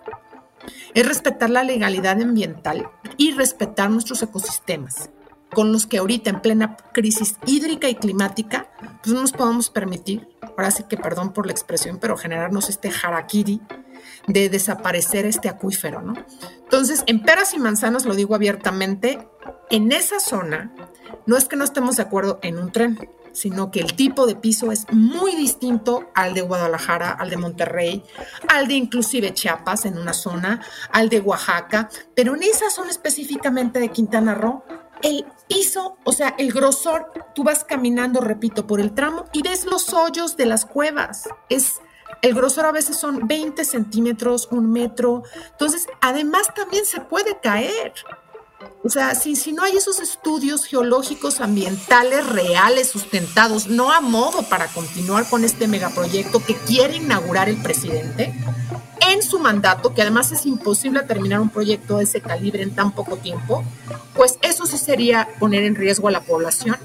es 0.93 1.07
respetar 1.07 1.49
la 1.49 1.63
legalidad 1.63 2.19
ambiental 2.21 2.89
y 3.17 3.31
respetar 3.31 3.89
nuestros 3.89 4.21
ecosistemas 4.23 5.09
con 5.51 5.71
los 5.71 5.85
que 5.87 5.97
ahorita 5.97 6.29
en 6.29 6.41
plena 6.41 6.77
crisis 6.93 7.37
hídrica 7.45 7.89
y 7.89 7.95
climática, 7.95 8.69
pues 9.01 9.13
no 9.13 9.21
nos 9.21 9.31
podemos 9.31 9.69
permitir, 9.69 10.27
ahora 10.41 10.71
sí 10.71 10.83
que 10.87 10.97
perdón 10.97 11.33
por 11.33 11.45
la 11.45 11.51
expresión, 11.51 11.97
pero 11.99 12.17
generarnos 12.17 12.69
este 12.69 12.91
harakiri 12.91 13.61
de 14.27 14.49
desaparecer 14.49 15.25
este 15.25 15.49
acuífero, 15.49 16.01
¿no? 16.01 16.13
Entonces, 16.63 17.03
en 17.07 17.23
peras 17.23 17.53
y 17.53 17.59
manzanas, 17.59 18.05
lo 18.05 18.15
digo 18.15 18.35
abiertamente, 18.35 19.27
en 19.69 19.91
esa 19.91 20.19
zona 20.19 20.71
no 21.25 21.37
es 21.37 21.45
que 21.45 21.55
no 21.55 21.63
estemos 21.63 21.95
de 21.95 22.03
acuerdo 22.03 22.39
en 22.43 22.59
un 22.59 22.71
tren, 22.71 22.99
sino 23.31 23.71
que 23.71 23.79
el 23.79 23.95
tipo 23.95 24.25
de 24.25 24.35
piso 24.35 24.71
es 24.71 24.85
muy 24.91 25.35
distinto 25.35 26.09
al 26.13 26.33
de 26.33 26.41
Guadalajara, 26.41 27.11
al 27.11 27.29
de 27.29 27.37
Monterrey, 27.37 28.03
al 28.47 28.67
de 28.67 28.73
inclusive 28.75 29.33
Chiapas 29.33 29.85
en 29.85 29.97
una 29.97 30.13
zona, 30.13 30.61
al 30.91 31.09
de 31.09 31.19
Oaxaca, 31.19 31.89
pero 32.15 32.35
en 32.35 32.43
esa 32.43 32.69
zona 32.69 32.89
específicamente 32.89 33.79
de 33.79 33.89
Quintana 33.89 34.35
Roo 34.35 34.63
el 35.01 35.25
piso, 35.47 35.97
o 36.03 36.11
sea, 36.11 36.35
el 36.37 36.51
grosor, 36.51 37.11
tú 37.33 37.43
vas 37.43 37.63
caminando, 37.63 38.21
repito, 38.21 38.67
por 38.67 38.79
el 38.79 38.93
tramo 38.93 39.25
y 39.33 39.41
ves 39.41 39.65
los 39.65 39.93
hoyos 39.93 40.37
de 40.37 40.45
las 40.45 40.65
cuevas. 40.65 41.29
Es 41.49 41.81
el 42.21 42.33
grosor 42.33 42.65
a 42.65 42.71
veces 42.71 42.97
son 42.97 43.27
20 43.27 43.63
centímetros, 43.63 44.49
un 44.51 44.71
metro. 44.71 45.23
Entonces, 45.51 45.87
además 46.01 46.53
también 46.53 46.85
se 46.85 47.01
puede 47.01 47.39
caer. 47.39 47.93
O 48.83 48.89
sea, 48.89 49.15
si, 49.15 49.35
si 49.35 49.51
no 49.51 49.63
hay 49.63 49.77
esos 49.77 49.99
estudios 49.99 50.65
geológicos 50.65 51.41
ambientales 51.41 52.25
reales, 52.25 52.89
sustentados, 52.89 53.67
no 53.67 53.91
a 53.91 54.01
modo 54.01 54.43
para 54.43 54.67
continuar 54.67 55.27
con 55.29 55.43
este 55.43 55.67
megaproyecto 55.67 56.43
que 56.43 56.55
quiere 56.55 56.97
inaugurar 56.97 57.49
el 57.49 57.61
presidente, 57.61 58.33
en 59.09 59.23
su 59.23 59.39
mandato, 59.39 59.93
que 59.93 60.01
además 60.01 60.31
es 60.31 60.45
imposible 60.45 61.03
terminar 61.03 61.39
un 61.39 61.49
proyecto 61.49 61.97
de 61.97 62.03
ese 62.03 62.21
calibre 62.21 62.63
en 62.63 62.75
tan 62.75 62.91
poco 62.91 63.17
tiempo, 63.17 63.63
pues 64.13 64.37
eso 64.41 64.65
sí 64.65 64.77
sería 64.77 65.27
poner 65.39 65.63
en 65.63 65.75
riesgo 65.75 66.07
a 66.07 66.11
la 66.11 66.21
población 66.21 66.77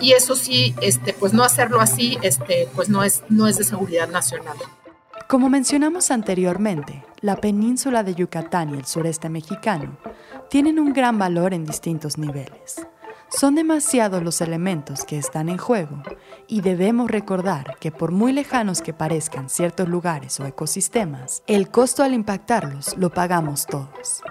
y 0.00 0.12
eso 0.12 0.34
sí, 0.34 0.74
este, 0.80 1.12
pues 1.12 1.32
no 1.32 1.44
hacerlo 1.44 1.80
así, 1.80 2.18
este, 2.22 2.68
pues 2.74 2.88
no 2.88 3.04
es, 3.04 3.22
no 3.28 3.46
es 3.46 3.56
de 3.56 3.64
seguridad 3.64 4.08
nacional. 4.08 4.56
Como 5.32 5.48
mencionamos 5.48 6.10
anteriormente, 6.10 7.06
la 7.22 7.36
península 7.36 8.02
de 8.02 8.14
Yucatán 8.14 8.74
y 8.74 8.76
el 8.76 8.84
sureste 8.84 9.30
mexicano 9.30 9.96
tienen 10.50 10.78
un 10.78 10.92
gran 10.92 11.18
valor 11.18 11.54
en 11.54 11.64
distintos 11.64 12.18
niveles. 12.18 12.86
Son 13.30 13.54
demasiados 13.54 14.22
los 14.22 14.42
elementos 14.42 15.06
que 15.06 15.16
están 15.16 15.48
en 15.48 15.56
juego 15.56 16.02
y 16.48 16.60
debemos 16.60 17.10
recordar 17.10 17.78
que 17.80 17.90
por 17.90 18.12
muy 18.12 18.34
lejanos 18.34 18.82
que 18.82 18.92
parezcan 18.92 19.48
ciertos 19.48 19.88
lugares 19.88 20.38
o 20.38 20.44
ecosistemas, 20.44 21.42
el 21.46 21.70
costo 21.70 22.02
al 22.02 22.12
impactarlos 22.12 22.94
lo 22.98 23.08
pagamos 23.08 23.64
todos. 23.64 24.22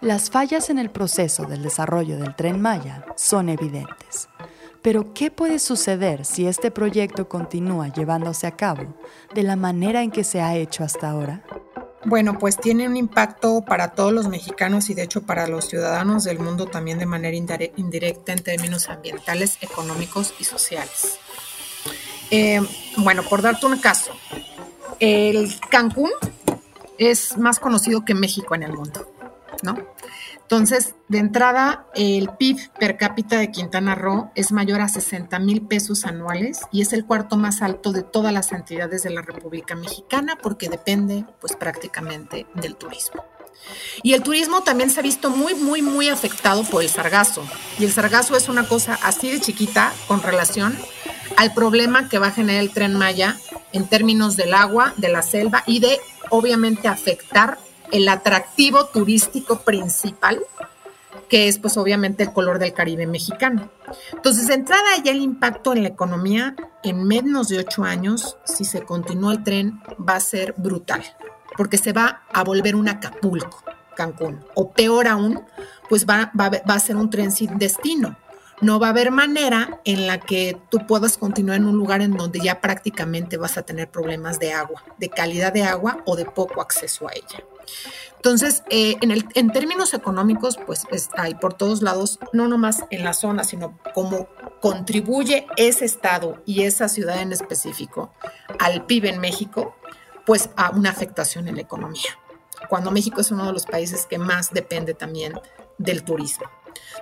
Las 0.00 0.28
fallas 0.28 0.70
en 0.70 0.80
el 0.80 0.90
proceso 0.90 1.44
del 1.44 1.62
desarrollo 1.62 2.16
del 2.16 2.34
tren 2.34 2.60
Maya 2.60 3.04
son 3.14 3.48
evidentes. 3.48 4.28
Pero 4.82 5.12
¿qué 5.12 5.30
puede 5.30 5.58
suceder 5.58 6.24
si 6.24 6.46
este 6.46 6.70
proyecto 6.70 7.28
continúa 7.28 7.88
llevándose 7.88 8.46
a 8.46 8.56
cabo 8.56 8.94
de 9.34 9.42
la 9.42 9.56
manera 9.56 10.02
en 10.02 10.10
que 10.10 10.24
se 10.24 10.40
ha 10.40 10.56
hecho 10.56 10.84
hasta 10.84 11.10
ahora? 11.10 11.42
Bueno, 12.04 12.38
pues 12.38 12.56
tiene 12.56 12.88
un 12.88 12.96
impacto 12.96 13.62
para 13.62 13.92
todos 13.92 14.12
los 14.12 14.28
mexicanos 14.28 14.88
y 14.88 14.94
de 14.94 15.02
hecho 15.02 15.22
para 15.22 15.48
los 15.48 15.66
ciudadanos 15.66 16.24
del 16.24 16.38
mundo 16.38 16.66
también 16.66 16.98
de 16.98 17.06
manera 17.06 17.36
indirecta 17.76 18.32
en 18.32 18.42
términos 18.42 18.88
ambientales, 18.88 19.58
económicos 19.60 20.32
y 20.38 20.44
sociales. 20.44 21.18
Eh, 22.30 22.60
bueno, 22.98 23.24
por 23.24 23.42
darte 23.42 23.66
un 23.66 23.78
caso, 23.78 24.12
el 25.00 25.58
Cancún 25.70 26.10
es 26.98 27.36
más 27.36 27.58
conocido 27.58 28.04
que 28.04 28.14
México 28.14 28.54
en 28.54 28.62
el 28.62 28.72
mundo, 28.72 29.10
¿no? 29.62 29.76
Entonces, 30.50 30.94
de 31.08 31.18
entrada, 31.18 31.84
el 31.94 32.30
PIB 32.30 32.70
per 32.80 32.96
cápita 32.96 33.38
de 33.38 33.50
Quintana 33.50 33.94
Roo 33.94 34.30
es 34.34 34.50
mayor 34.50 34.80
a 34.80 34.88
60 34.88 35.38
mil 35.40 35.60
pesos 35.60 36.06
anuales 36.06 36.62
y 36.72 36.80
es 36.80 36.94
el 36.94 37.04
cuarto 37.04 37.36
más 37.36 37.60
alto 37.60 37.92
de 37.92 38.02
todas 38.02 38.32
las 38.32 38.50
entidades 38.52 39.02
de 39.02 39.10
la 39.10 39.20
República 39.20 39.74
Mexicana 39.74 40.38
porque 40.42 40.70
depende, 40.70 41.26
pues, 41.42 41.54
prácticamente 41.54 42.46
del 42.54 42.76
turismo. 42.76 43.26
Y 44.02 44.14
el 44.14 44.22
turismo 44.22 44.62
también 44.62 44.88
se 44.88 45.00
ha 45.00 45.02
visto 45.02 45.28
muy, 45.28 45.54
muy, 45.54 45.82
muy 45.82 46.08
afectado 46.08 46.64
por 46.64 46.82
el 46.82 46.88
sargazo. 46.88 47.46
Y 47.78 47.84
el 47.84 47.92
sargazo 47.92 48.34
es 48.34 48.48
una 48.48 48.66
cosa 48.66 48.98
así 49.02 49.30
de 49.30 49.40
chiquita 49.40 49.92
con 50.06 50.22
relación 50.22 50.74
al 51.36 51.52
problema 51.52 52.08
que 52.08 52.18
va 52.18 52.28
a 52.28 52.32
generar 52.32 52.62
el 52.62 52.72
tren 52.72 52.94
Maya 52.94 53.36
en 53.74 53.86
términos 53.86 54.34
del 54.36 54.54
agua, 54.54 54.94
de 54.96 55.10
la 55.10 55.20
selva 55.20 55.62
y 55.66 55.80
de, 55.80 56.00
obviamente, 56.30 56.88
afectar 56.88 57.58
el 57.92 58.08
atractivo 58.08 58.86
turístico 58.86 59.60
principal, 59.60 60.40
que 61.28 61.48
es 61.48 61.58
pues 61.58 61.76
obviamente 61.76 62.22
el 62.22 62.32
color 62.32 62.58
del 62.58 62.72
Caribe 62.72 63.06
mexicano. 63.06 63.70
Entonces, 64.12 64.48
de 64.48 64.54
entrada 64.54 64.96
ya 65.04 65.12
el 65.12 65.20
impacto 65.20 65.72
en 65.72 65.82
la 65.82 65.88
economía 65.88 66.54
en 66.82 67.04
menos 67.04 67.48
de 67.48 67.58
ocho 67.58 67.84
años, 67.84 68.36
si 68.44 68.64
se 68.64 68.82
continúa 68.82 69.32
el 69.32 69.44
tren, 69.44 69.80
va 70.06 70.16
a 70.16 70.20
ser 70.20 70.54
brutal, 70.56 71.04
porque 71.56 71.78
se 71.78 71.92
va 71.92 72.22
a 72.32 72.44
volver 72.44 72.76
un 72.76 72.88
Acapulco, 72.88 73.62
Cancún, 73.94 74.44
o 74.54 74.70
peor 74.70 75.08
aún, 75.08 75.42
pues 75.88 76.06
va, 76.06 76.30
va, 76.38 76.50
va 76.50 76.74
a 76.74 76.80
ser 76.80 76.96
un 76.96 77.10
tren 77.10 77.32
sin 77.32 77.58
destino, 77.58 78.16
no 78.60 78.80
va 78.80 78.88
a 78.88 78.90
haber 78.90 79.10
manera 79.10 79.80
en 79.84 80.06
la 80.06 80.18
que 80.18 80.56
tú 80.68 80.86
puedas 80.86 81.16
continuar 81.16 81.58
en 81.58 81.66
un 81.66 81.76
lugar 81.76 82.00
en 82.02 82.16
donde 82.16 82.40
ya 82.40 82.60
prácticamente 82.60 83.36
vas 83.36 83.56
a 83.56 83.62
tener 83.62 83.88
problemas 83.88 84.38
de 84.38 84.52
agua, 84.52 84.82
de 84.98 85.08
calidad 85.08 85.52
de 85.52 85.62
agua 85.62 86.02
o 86.06 86.16
de 86.16 86.24
poco 86.24 86.60
acceso 86.60 87.08
a 87.08 87.12
ella. 87.12 87.44
Entonces, 88.16 88.64
eh, 88.68 88.96
en, 89.00 89.12
el, 89.12 89.26
en, 89.34 89.52
términos 89.52 89.94
económicos, 89.94 90.58
pues 90.66 90.86
hay 91.16 91.34
por 91.36 91.54
todos 91.54 91.82
lados, 91.82 92.18
no 92.32 92.48
nomás 92.48 92.84
en 92.90 93.04
la 93.04 93.12
zona, 93.12 93.44
sino 93.44 93.78
cómo 93.94 94.28
contribuye 94.60 95.46
ese 95.56 95.84
estado 95.84 96.42
y 96.44 96.62
esa 96.62 96.88
ciudad 96.88 97.22
en 97.22 97.32
específico 97.32 98.12
al 98.58 98.86
PIB 98.86 99.06
en 99.06 99.20
México, 99.20 99.76
pues 100.26 100.50
a 100.56 100.70
una 100.70 100.90
afectación 100.90 101.46
en 101.46 101.54
la 101.54 101.62
economía, 101.62 102.18
cuando 102.68 102.90
México 102.90 103.20
es 103.20 103.30
uno 103.30 103.46
de 103.46 103.52
los 103.52 103.66
países 103.66 104.04
que 104.06 104.18
más 104.18 104.52
depende 104.52 104.94
también 104.94 105.40
del 105.78 106.02
turismo. 106.02 106.46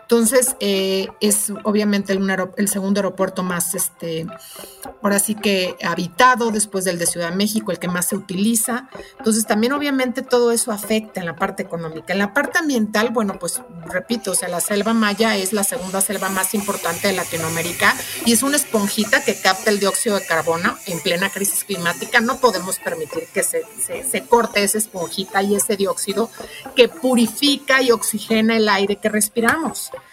Entonces, 0.06 0.54
eh, 0.60 1.08
es 1.20 1.52
obviamente 1.64 2.12
el, 2.12 2.68
segundo 2.68 3.00
aeropuerto 3.00 3.42
más, 3.42 3.74
este, 3.74 4.24
ahora 5.02 5.18
sí 5.18 5.34
que 5.34 5.74
habitado 5.82 6.52
después 6.52 6.84
del 6.84 7.00
de 7.00 7.06
Ciudad 7.06 7.30
de 7.30 7.36
México, 7.36 7.72
el 7.72 7.80
que 7.80 7.88
más 7.88 8.06
se 8.06 8.14
utiliza. 8.14 8.88
Entonces, 9.18 9.46
también 9.48 9.72
obviamente 9.72 10.22
todo 10.22 10.52
eso 10.52 10.70
afecta 10.70 11.18
en 11.18 11.26
la 11.26 11.34
parte 11.34 11.64
económica. 11.64 12.12
En 12.12 12.20
la 12.20 12.32
parte 12.32 12.60
ambiental, 12.60 13.10
bueno, 13.10 13.36
pues 13.40 13.60
repito, 13.86 14.30
o 14.30 14.34
sea, 14.36 14.48
la 14.48 14.60
selva 14.60 14.94
maya 14.94 15.36
es 15.36 15.52
la 15.52 15.64
segunda 15.64 16.00
selva 16.00 16.28
más 16.28 16.54
importante 16.54 17.08
de 17.08 17.14
Latinoamérica 17.14 17.92
y 18.24 18.32
es 18.32 18.44
una 18.44 18.58
esponjita 18.58 19.24
que 19.24 19.34
capta 19.40 19.70
el 19.70 19.80
dióxido 19.80 20.20
de 20.20 20.24
carbono 20.24 20.76
en 20.86 21.00
plena 21.00 21.30
crisis 21.30 21.64
climática. 21.64 22.20
No 22.20 22.36
podemos 22.36 22.78
permitir 22.78 23.26
que 23.34 23.42
se, 23.42 23.64
se 24.08 24.24
corte 24.24 24.62
esa 24.62 24.78
esponjita 24.78 25.42
y 25.42 25.56
ese 25.56 25.76
dióxido 25.76 26.30
que 26.76 26.88
purifica 26.88 27.82
y 27.82 27.90
oxigena 27.90 28.56
el 28.56 28.68
aire 28.68 28.96
que 28.96 29.08
respiramos. 29.08 29.65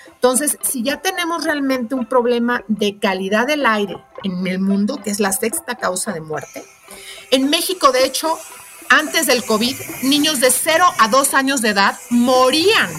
Entonces, 0.07 0.57
si 0.61 0.83
ya 0.83 1.01
tenemos 1.01 1.43
realmente 1.43 1.95
un 1.95 2.05
problema 2.05 2.63
de 2.67 2.97
calidad 2.97 3.47
del 3.47 3.65
aire 3.65 3.97
en 4.23 4.47
el 4.47 4.59
mundo, 4.59 5.01
que 5.03 5.09
es 5.09 5.19
la 5.19 5.31
sexta 5.31 5.75
causa 5.75 6.13
de 6.13 6.21
muerte, 6.21 6.63
en 7.31 7.49
México, 7.49 7.91
de 7.91 8.05
hecho, 8.05 8.37
antes 8.89 9.27
del 9.27 9.43
COVID, 9.43 9.75
niños 10.03 10.39
de 10.39 10.51
0 10.51 10.85
a 10.99 11.07
2 11.07 11.33
años 11.33 11.61
de 11.61 11.69
edad 11.69 11.97
morían 12.09 12.89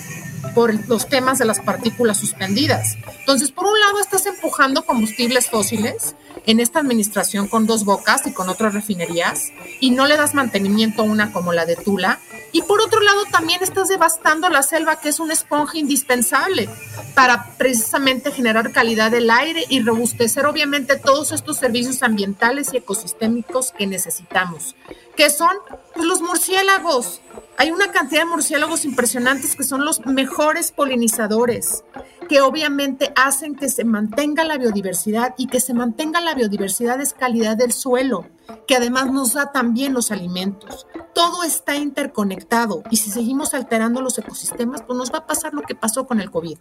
por 0.54 0.74
los 0.88 1.08
temas 1.08 1.38
de 1.38 1.44
las 1.44 1.60
partículas 1.60 2.18
suspendidas. 2.18 2.96
Entonces, 3.20 3.50
por 3.50 3.66
un 3.66 3.78
lado, 3.78 4.00
estás 4.00 4.26
empujando 4.26 4.84
combustibles 4.84 5.48
fósiles 5.48 6.14
en 6.46 6.60
esta 6.60 6.80
administración 6.80 7.48
con 7.48 7.66
dos 7.66 7.84
bocas 7.84 8.26
y 8.26 8.32
con 8.32 8.48
otras 8.48 8.74
refinerías 8.74 9.52
y 9.80 9.90
no 9.90 10.06
le 10.06 10.16
das 10.16 10.34
mantenimiento 10.34 11.02
a 11.02 11.04
una 11.04 11.32
como 11.32 11.52
la 11.52 11.66
de 11.66 11.76
Tula. 11.76 12.20
Y 12.52 12.62
por 12.62 12.80
otro 12.80 13.00
lado, 13.00 13.24
también 13.32 13.62
estás 13.62 13.88
devastando 13.88 14.48
la 14.48 14.62
selva, 14.62 15.00
que 15.00 15.08
es 15.08 15.18
una 15.18 15.32
esponja 15.32 15.76
indispensable 15.76 16.68
para 17.14 17.56
precisamente 17.56 18.30
generar 18.30 18.70
calidad 18.72 19.10
del 19.10 19.30
aire 19.30 19.64
y 19.68 19.80
robustecer 19.82 20.46
obviamente 20.46 20.96
todos 20.96 21.32
estos 21.32 21.56
servicios 21.56 22.02
ambientales 22.02 22.72
y 22.72 22.76
ecosistémicos 22.76 23.72
que 23.72 23.86
necesitamos, 23.86 24.76
que 25.16 25.30
son 25.30 25.56
pues, 25.94 26.06
los 26.06 26.20
murciélagos. 26.20 27.20
Hay 27.56 27.70
una 27.70 27.90
cantidad 27.92 28.22
de 28.22 28.26
murciélagos 28.26 28.84
impresionantes 28.84 29.56
que 29.56 29.64
son 29.64 29.84
los 29.84 30.04
mejores 30.06 30.72
polinizadores, 30.72 31.84
que 32.28 32.40
obviamente 32.40 33.12
hacen 33.16 33.54
que 33.54 33.68
se 33.68 33.84
mantenga 33.84 34.44
la 34.44 34.58
biodiversidad 34.58 35.34
y 35.36 35.46
que 35.46 35.60
se 35.60 35.74
mantenga 35.74 36.20
la 36.20 36.34
biodiversidad 36.34 37.00
es 37.00 37.14
calidad 37.14 37.56
del 37.56 37.72
suelo, 37.72 38.26
que 38.66 38.76
además 38.76 39.10
nos 39.12 39.34
da 39.34 39.52
también 39.52 39.94
los 39.94 40.10
alimentos. 40.10 40.86
Todo 41.14 41.42
está 41.44 41.76
interconectado 41.76 42.82
y 42.90 42.96
si 42.96 43.10
seguimos 43.10 43.54
alterando 43.54 44.00
los 44.00 44.18
ecosistemas, 44.18 44.82
pues 44.82 44.96
nos 44.96 45.12
va 45.12 45.18
a 45.18 45.26
pasar 45.26 45.54
lo 45.54 45.62
que 45.62 45.74
pasó 45.74 46.06
con 46.06 46.20
el 46.20 46.30
COVID 46.30 46.58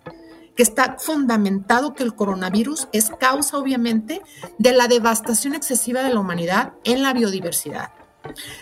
que 0.56 0.62
está 0.64 0.98
fundamentado 1.00 1.96
que 1.96 2.04
el 2.04 2.14
coronavirus 2.14 2.88
es 2.92 3.12
causa, 3.20 3.58
obviamente, 3.58 4.22
de 4.60 4.72
la 4.72 4.88
devastación 4.88 5.56
excesiva 5.56 6.04
de 6.04 6.14
la 6.14 6.20
humanidad 6.20 6.74
en 6.84 7.02
la 7.02 7.14
biodiversidad. 7.14 7.92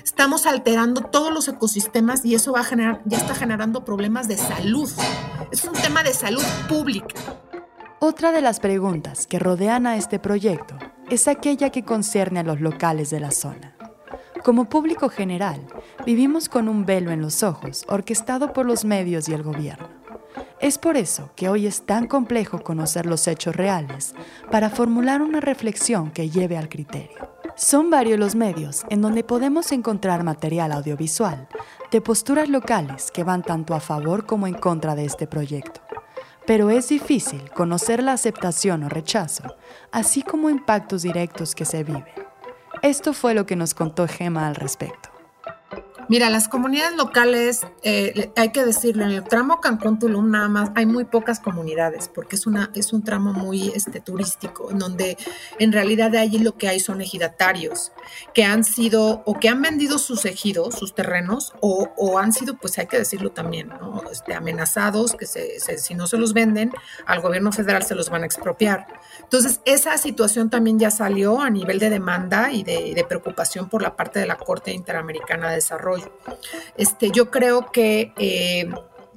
Estamos 0.03 0.46
alterando 0.48 1.01
todos 1.01 1.31
los 1.31 1.48
ecosistemas 1.48 2.25
y 2.25 2.34
eso 2.34 2.53
va 2.53 2.62
a 2.62 2.63
generar, 2.63 3.01
ya 3.05 3.17
está 3.17 3.36
generando 3.36 3.86
problemas 3.86 4.27
de 4.27 4.38
salud. 4.38 4.89
Es 5.51 5.65
de 6.03 6.13
salud 6.13 6.43
pública. 6.67 7.15
Otra 8.00 8.31
de 8.31 8.41
las 8.41 8.60
preguntas 8.60 9.27
que 9.27 9.38
rodean 9.38 9.86
a 9.86 9.98
este 9.98 10.17
proyecto 10.17 10.75
es 11.10 11.27
aquella 11.27 11.70
que 11.70 11.84
concierne 11.84 12.39
a 12.39 12.43
los 12.43 12.60
locales 12.60 13.12
de 13.12 13.20
la 13.20 13.29
zona. 13.29 13.75
Como 14.43 14.67
público 14.67 15.09
general, 15.09 15.68
vivimos 16.03 16.50
con 16.50 16.68
un 16.70 16.85
velo 16.85 17.11
en 17.11 17.22
los 17.22 17.44
ojos 17.44 17.85
orquestado 17.87 18.51
por 18.51 18.66
los 18.66 18.83
medios 18.83 19.29
y 19.29 19.33
el 19.33 19.44
gobierno. 19.44 19.87
Es 20.59 20.79
por 20.79 20.98
eso 20.98 21.31
que 21.35 21.50
hoy 21.50 21.68
es 21.68 21.85
tan 21.85 22.07
complejo 22.07 22.64
conocer 22.64 23.05
los 23.05 23.27
hechos 23.27 23.55
reales 23.55 24.16
para 24.50 24.72
formular 24.72 25.22
una 25.22 25.40
reflexión 25.40 26.09
que 26.09 26.29
lleve 26.31 26.57
al 26.57 26.70
criterio. 26.70 27.29
Son 27.55 27.92
varios 27.92 28.18
los 28.18 28.33
medios 28.33 28.85
en 28.90 29.01
donde 29.01 29.24
podemos 29.24 29.72
encontrar 29.72 30.24
material 30.24 30.72
audiovisual 30.72 31.48
de 31.92 32.01
posturas 32.01 32.50
locales 32.50 33.11
que 33.11 33.24
van 33.24 33.44
tanto 33.44 33.75
a 33.75 33.79
favor 33.79 34.25
como 34.25 34.48
en 34.48 34.55
contra 34.55 34.96
de 34.96 35.05
este 35.05 35.27
proyecto. 35.27 35.81
Pero 36.45 36.69
es 36.69 36.89
difícil 36.89 37.49
conocer 37.51 38.01
la 38.01 38.13
aceptación 38.13 38.83
o 38.83 38.89
rechazo, 38.89 39.55
así 39.91 40.23
como 40.23 40.49
impactos 40.49 41.03
directos 41.03 41.53
que 41.53 41.65
se 41.65 41.83
viven. 41.83 42.05
Esto 42.81 43.13
fue 43.13 43.35
lo 43.35 43.45
que 43.45 43.55
nos 43.55 43.73
contó 43.75 44.07
Gema 44.07 44.47
al 44.47 44.55
respecto. 44.55 45.10
Mira, 46.09 46.29
las 46.29 46.48
comunidades 46.48 46.98
locales, 46.98 47.61
eh, 47.83 48.31
hay 48.35 48.50
que 48.50 48.66
decirlo, 48.66 49.03
en 49.05 49.11
el 49.11 49.24
tramo 49.24 49.61
Cancún-Tulum 49.61 50.29
nada 50.29 50.50
más 50.50 50.72
hay 50.75 50.85
muy 50.85 51.05
pocas 51.05 51.40
comunidades 51.40 52.09
porque 52.14 52.35
es, 52.35 52.48
una, 52.48 52.72
es 52.75 52.92
un 52.92 53.03
tramo 53.03 53.33
muy 53.33 53.70
este, 53.75 54.01
turístico, 54.01 54.72
en 54.72 54.79
donde 54.79 55.18
en 55.59 55.72
realidad 55.72 56.11
de 56.11 56.20
allí 56.20 56.40
lo 56.40 56.57
que 56.57 56.68
hay 56.68 56.79
son 56.79 57.01
ejidatarios 57.01 57.92
que 58.33 58.44
han 58.44 58.64
sido 58.64 59.24
o 59.25 59.40
que 59.40 59.50
han 59.50 59.61
vendido 59.61 59.98
sus 60.00 60.25
ejidos, 60.25 60.75
sus 60.75 60.94
terrenos, 60.94 61.53
o, 61.61 62.18
han 62.18 62.33
sido, 62.33 62.57
pues 62.57 62.77
hay 62.77 62.87
que 62.87 62.98
decirlo 62.98 63.31
también, 63.31 63.72
este, 64.11 64.33
amenazados, 64.33 65.16
que 65.16 65.25
si 65.25 65.94
no 65.96 66.07
se 66.07 66.18
los 66.18 66.33
venden, 66.33 66.72
al 67.05 67.22
gobierno 67.22 67.51
federal 67.51 67.83
se 67.83 67.96
los 67.96 68.09
van 68.09 68.24
a 68.24 68.25
expropiar. 68.25 68.87
Entonces, 69.22 69.61
esa 69.66 69.98
situación 69.98 70.50
también 70.50 70.77
ya 70.77 70.92
salió 70.92 71.42
a 71.42 71.50
nivel 71.50 71.79
de 71.79 71.90
demanda 71.90 72.51
y 72.51 72.64
de 72.64 73.05
preocupación 73.07 73.70
por 73.70 73.81
la 73.81 73.96
parte 73.96 74.20
de 74.20 74.25
la 74.25 74.37
Corte 74.37 74.72
Interamericana 74.72 75.50
de 75.50 75.55
Desarrollo 75.55 75.90
este, 76.77 77.11
yo 77.11 77.31
creo 77.31 77.71
que 77.71 78.13
eh, 78.17 78.69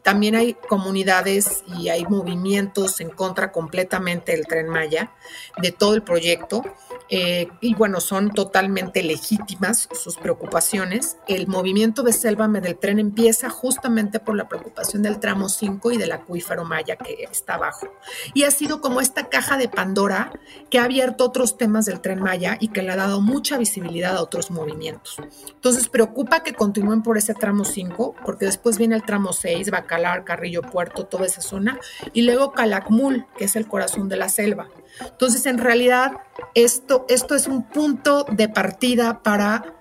también 0.02 0.36
hay 0.36 0.54
comunidades 0.54 1.64
y 1.78 1.88
hay 1.88 2.04
movimientos 2.04 3.00
en 3.00 3.08
contra 3.08 3.52
completamente 3.52 4.32
del 4.32 4.46
tren 4.46 4.68
Maya, 4.68 5.12
de 5.60 5.72
todo 5.72 5.94
el 5.94 6.02
proyecto. 6.02 6.62
Eh, 7.08 7.48
y 7.60 7.74
bueno, 7.74 8.00
son 8.00 8.30
totalmente 8.30 9.02
legítimas 9.02 9.88
sus 9.92 10.16
preocupaciones. 10.16 11.16
El 11.28 11.46
movimiento 11.46 12.02
de 12.02 12.12
Sélvame 12.12 12.60
del 12.60 12.78
tren 12.78 12.98
empieza 12.98 13.50
justamente 13.50 14.20
por 14.20 14.36
la 14.36 14.48
preocupación 14.48 15.02
del 15.02 15.20
tramo 15.20 15.48
5 15.48 15.92
y 15.92 15.98
del 15.98 16.12
acuífero 16.12 16.64
Maya 16.64 16.96
que 16.96 17.24
está 17.30 17.54
abajo. 17.54 17.88
Y 18.32 18.44
ha 18.44 18.50
sido 18.50 18.80
como 18.80 19.00
esta 19.00 19.28
caja 19.28 19.56
de 19.56 19.68
Pandora 19.68 20.32
que 20.70 20.78
ha 20.78 20.84
abierto 20.84 21.24
otros 21.24 21.56
temas 21.56 21.86
del 21.86 22.00
tren 22.00 22.20
Maya 22.20 22.56
y 22.60 22.68
que 22.68 22.82
le 22.82 22.92
ha 22.92 22.96
dado 22.96 23.20
mucha 23.20 23.58
visibilidad 23.58 24.16
a 24.16 24.22
otros 24.22 24.50
movimientos. 24.50 25.16
Entonces 25.48 25.88
preocupa 25.88 26.42
que 26.42 26.54
continúen 26.54 27.02
por 27.02 27.18
ese 27.18 27.34
tramo 27.34 27.64
5, 27.64 28.16
porque 28.24 28.46
después 28.46 28.78
viene 28.78 28.96
el 28.96 29.04
tramo 29.04 29.32
6, 29.32 29.70
Bacalar, 29.70 30.24
Carrillo 30.24 30.62
Puerto, 30.62 31.06
toda 31.06 31.26
esa 31.26 31.40
zona, 31.40 31.78
y 32.12 32.22
luego 32.22 32.52
Calakmul, 32.52 33.26
que 33.36 33.44
es 33.44 33.56
el 33.56 33.66
corazón 33.66 34.08
de 34.08 34.16
la 34.16 34.28
selva. 34.28 34.68
Entonces, 35.00 35.46
en 35.46 35.58
realidad, 35.58 36.12
esto, 36.54 37.04
esto 37.08 37.34
es 37.34 37.46
un 37.46 37.64
punto 37.64 38.24
de 38.30 38.48
partida 38.48 39.22
para 39.22 39.74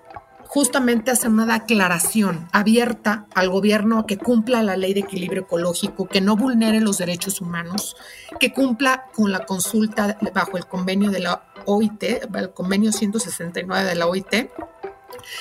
justamente 0.54 1.10
hacer 1.10 1.30
una 1.30 1.46
declaración 1.46 2.48
abierta 2.52 3.26
al 3.34 3.50
gobierno 3.50 3.98
a 3.98 4.06
que 4.06 4.18
cumpla 4.18 4.62
la 4.62 4.76
ley 4.76 4.94
de 4.94 5.00
equilibrio 5.00 5.42
ecológico, 5.42 6.06
que 6.06 6.20
no 6.20 6.36
vulnere 6.36 6.80
los 6.80 6.98
derechos 6.98 7.40
humanos, 7.40 7.96
que 8.38 8.52
cumpla 8.52 9.06
con 9.12 9.32
la 9.32 9.46
consulta 9.46 10.16
bajo 10.32 10.56
el 10.56 10.66
convenio 10.66 11.10
de 11.10 11.18
la 11.18 11.42
OIT, 11.66 12.04
el 12.34 12.52
convenio 12.52 12.92
169 12.92 13.84
de 13.84 13.94
la 13.96 14.06
OIT. 14.06 14.50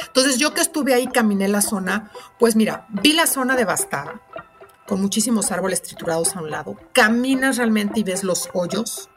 Entonces 0.08 0.40
yo 0.40 0.56
que 0.56 0.62
estuve 0.62 0.96
ahí, 0.96 1.06
caminé 1.06 1.48
la 1.48 1.62
zona, 1.62 2.12
pues 2.40 2.56
mira, 2.56 2.88
vi 2.90 3.14
la 3.14 3.28
zona 3.28 3.56
devastada, 3.56 4.20
con 4.88 5.00
muchísimos 5.00 5.52
árboles 5.52 5.84
triturados 5.84 6.36
a 6.36 6.42
un 6.42 6.50
lado, 6.50 6.76
caminas 6.92 7.58
realmente 7.58 8.00
y 8.00 8.04
ves 8.04 8.24
los 8.24 8.50
hoyos, 8.54 9.12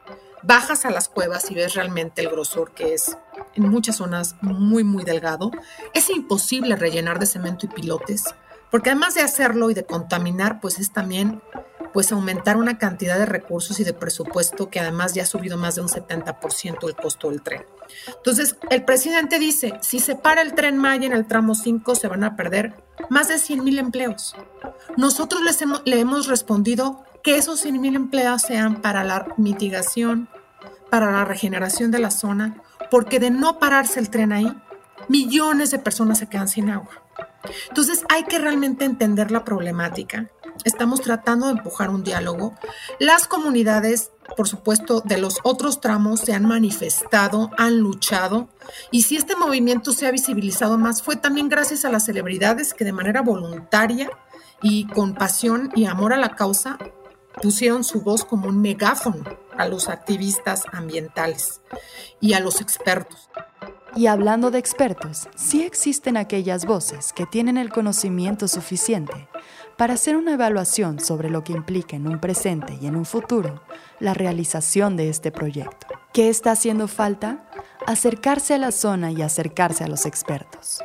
bajas 0.47 0.85
a 0.85 0.91
las 0.91 1.09
cuevas 1.09 1.51
y 1.51 1.55
ves 1.55 1.75
realmente 1.75 2.23
el 2.23 2.31
grosor 2.31 2.73
que 2.73 2.95
es 2.95 3.17
en 3.55 3.69
muchas 3.69 3.97
zonas 3.97 4.37
muy, 4.41 4.85
muy 4.85 5.05
delgado. 5.05 5.51
Es 5.93 6.09
imposible 6.11 6.77
rellenar 6.77 7.19
de 7.19 7.27
cemento 7.27 7.67
y 7.67 7.69
pilotes, 7.69 8.25
porque 8.71 8.91
además 8.91 9.15
de 9.15 9.23
hacerlo 9.23 9.71
y 9.71 9.75
de 9.75 9.85
contaminar, 9.85 10.61
pues 10.61 10.79
es 10.79 10.93
también 10.93 11.43
pues 11.93 12.13
aumentar 12.13 12.59
una 12.59 12.79
cantidad 12.79 13.19
de 13.19 13.25
recursos 13.25 13.81
y 13.81 13.85
de 13.85 13.95
presupuesto 13.95 14.69
que 14.69 14.81
además 14.81 15.15
ya 15.15 15.23
ha 15.23 15.27
subido 15.27 15.57
más 15.57 15.77
de 15.77 15.81
un 15.81 15.89
70% 15.89 16.87
el 16.87 16.95
costo 16.95 17.31
del 17.31 17.41
tren. 17.41 17.65
Entonces, 18.09 18.57
el 18.71 18.85
presidente 18.85 19.39
dice, 19.39 19.79
si 19.81 19.99
se 19.99 20.15
para 20.15 20.43
el 20.43 20.55
tren 20.55 20.77
Maya 20.77 21.07
en 21.07 21.15
el 21.15 21.27
tramo 21.27 21.55
5, 21.55 21.95
se 21.95 22.09
van 22.09 22.23
a 22.23 22.37
perder 22.37 22.75
más 23.09 23.29
de 23.29 23.39
100 23.39 23.65
mil 23.65 23.79
empleos. 23.79 24.37
Nosotros 24.99 25.43
les 25.43 25.61
hemos, 25.63 25.83
le 25.87 25.99
hemos 25.99 26.27
respondido 26.27 27.03
que 27.23 27.39
esos 27.39 27.61
100 27.61 27.81
mil 27.81 27.97
empleos 27.97 28.43
sean 28.43 28.83
para 28.83 29.03
la 29.03 29.29
mitigación, 29.39 30.29
para 30.97 31.13
la 31.13 31.27
regeneración 31.27 31.91
de 31.91 31.99
la 31.99 32.11
zona, 32.11 32.57
porque 32.91 33.21
de 33.21 33.31
no 33.31 33.59
pararse 33.59 34.01
el 34.01 34.09
tren 34.09 34.33
ahí, 34.33 34.51
millones 35.11 35.71
de 35.71 35.79
personas 35.79 36.17
se 36.17 36.27
quedan 36.27 36.49
sin 36.49 36.71
agua. 36.71 37.03
Entonces 37.69 38.03
hay 38.09 38.25
que 38.25 38.39
realmente 38.39 38.87
entender 38.87 39.31
la 39.31 39.45
problemática. 39.45 40.31
Estamos 40.65 41.03
tratando 41.03 41.49
de 41.49 41.53
empujar 41.53 41.91
un 41.91 42.03
diálogo. 42.03 42.55
Las 42.99 43.29
comunidades, 43.29 44.11
por 44.39 44.49
supuesto, 44.49 45.03
de 45.03 45.19
los 45.19 45.41
otros 45.43 45.83
tramos 45.83 46.21
se 46.21 46.33
han 46.33 46.47
manifestado, 46.47 47.51
han 47.59 47.77
luchado. 47.77 48.49
Y 48.91 49.03
si 49.03 49.19
este 49.19 49.37
movimiento 49.37 49.93
se 49.93 50.07
ha 50.07 50.11
visibilizado 50.11 50.79
más, 50.79 51.03
fue 51.03 51.17
también 51.17 51.51
gracias 51.51 51.85
a 51.85 51.91
las 51.91 52.07
celebridades 52.07 52.73
que 52.73 52.87
de 52.87 52.95
manera 52.95 53.21
voluntaria 53.21 54.09
y 54.63 54.87
con 54.87 55.13
pasión 55.13 55.71
y 55.75 55.85
amor 55.85 56.15
a 56.15 56.17
la 56.17 56.37
causa 56.37 56.79
pusieron 57.43 57.85
su 57.85 58.01
voz 58.01 58.25
como 58.25 58.49
un 58.49 58.61
megáfono 58.61 59.25
a 59.57 59.67
los 59.69 59.89
activistas 59.89 60.63
ambientales 60.73 61.61
y 62.21 62.35
a 62.35 62.41
los 62.41 62.61
expertos. 62.61 63.29
Y 63.95 64.09
hablando 64.09 64.51
de 64.51 64.59
expertos, 64.59 65.29
sí 65.37 65.63
existen 65.63 66.17
aquellas 66.17 66.67
voces 66.67 67.13
que 67.15 67.25
tienen 67.25 67.57
el 67.57 67.71
conocimiento 67.71 68.47
suficiente 68.47 69.29
para 69.79 69.95
hacer 69.95 70.17
una 70.17 70.35
evaluación 70.35 71.01
sobre 71.01 71.31
lo 71.31 71.45
que 71.45 71.53
implica 71.53 71.97
en 71.97 72.07
un 72.07 72.21
presente 72.21 72.79
y 72.81 72.87
en 72.87 72.97
un 72.97 73.07
futuro 73.07 73.63
la 74.01 74.13
realización 74.13 74.97
de 74.97 75.09
este 75.09 75.31
proyecto. 75.31 75.87
¿Qué 76.13 76.29
está 76.29 76.53
haciendo 76.53 76.89
falta? 76.89 77.49
Acercarse 77.87 78.55
a 78.55 78.59
la 78.59 78.73
zona 78.73 79.13
y 79.13 79.23
acercarse 79.23 79.85
a 79.85 79.89
los 79.89 80.05
expertos 80.05 80.81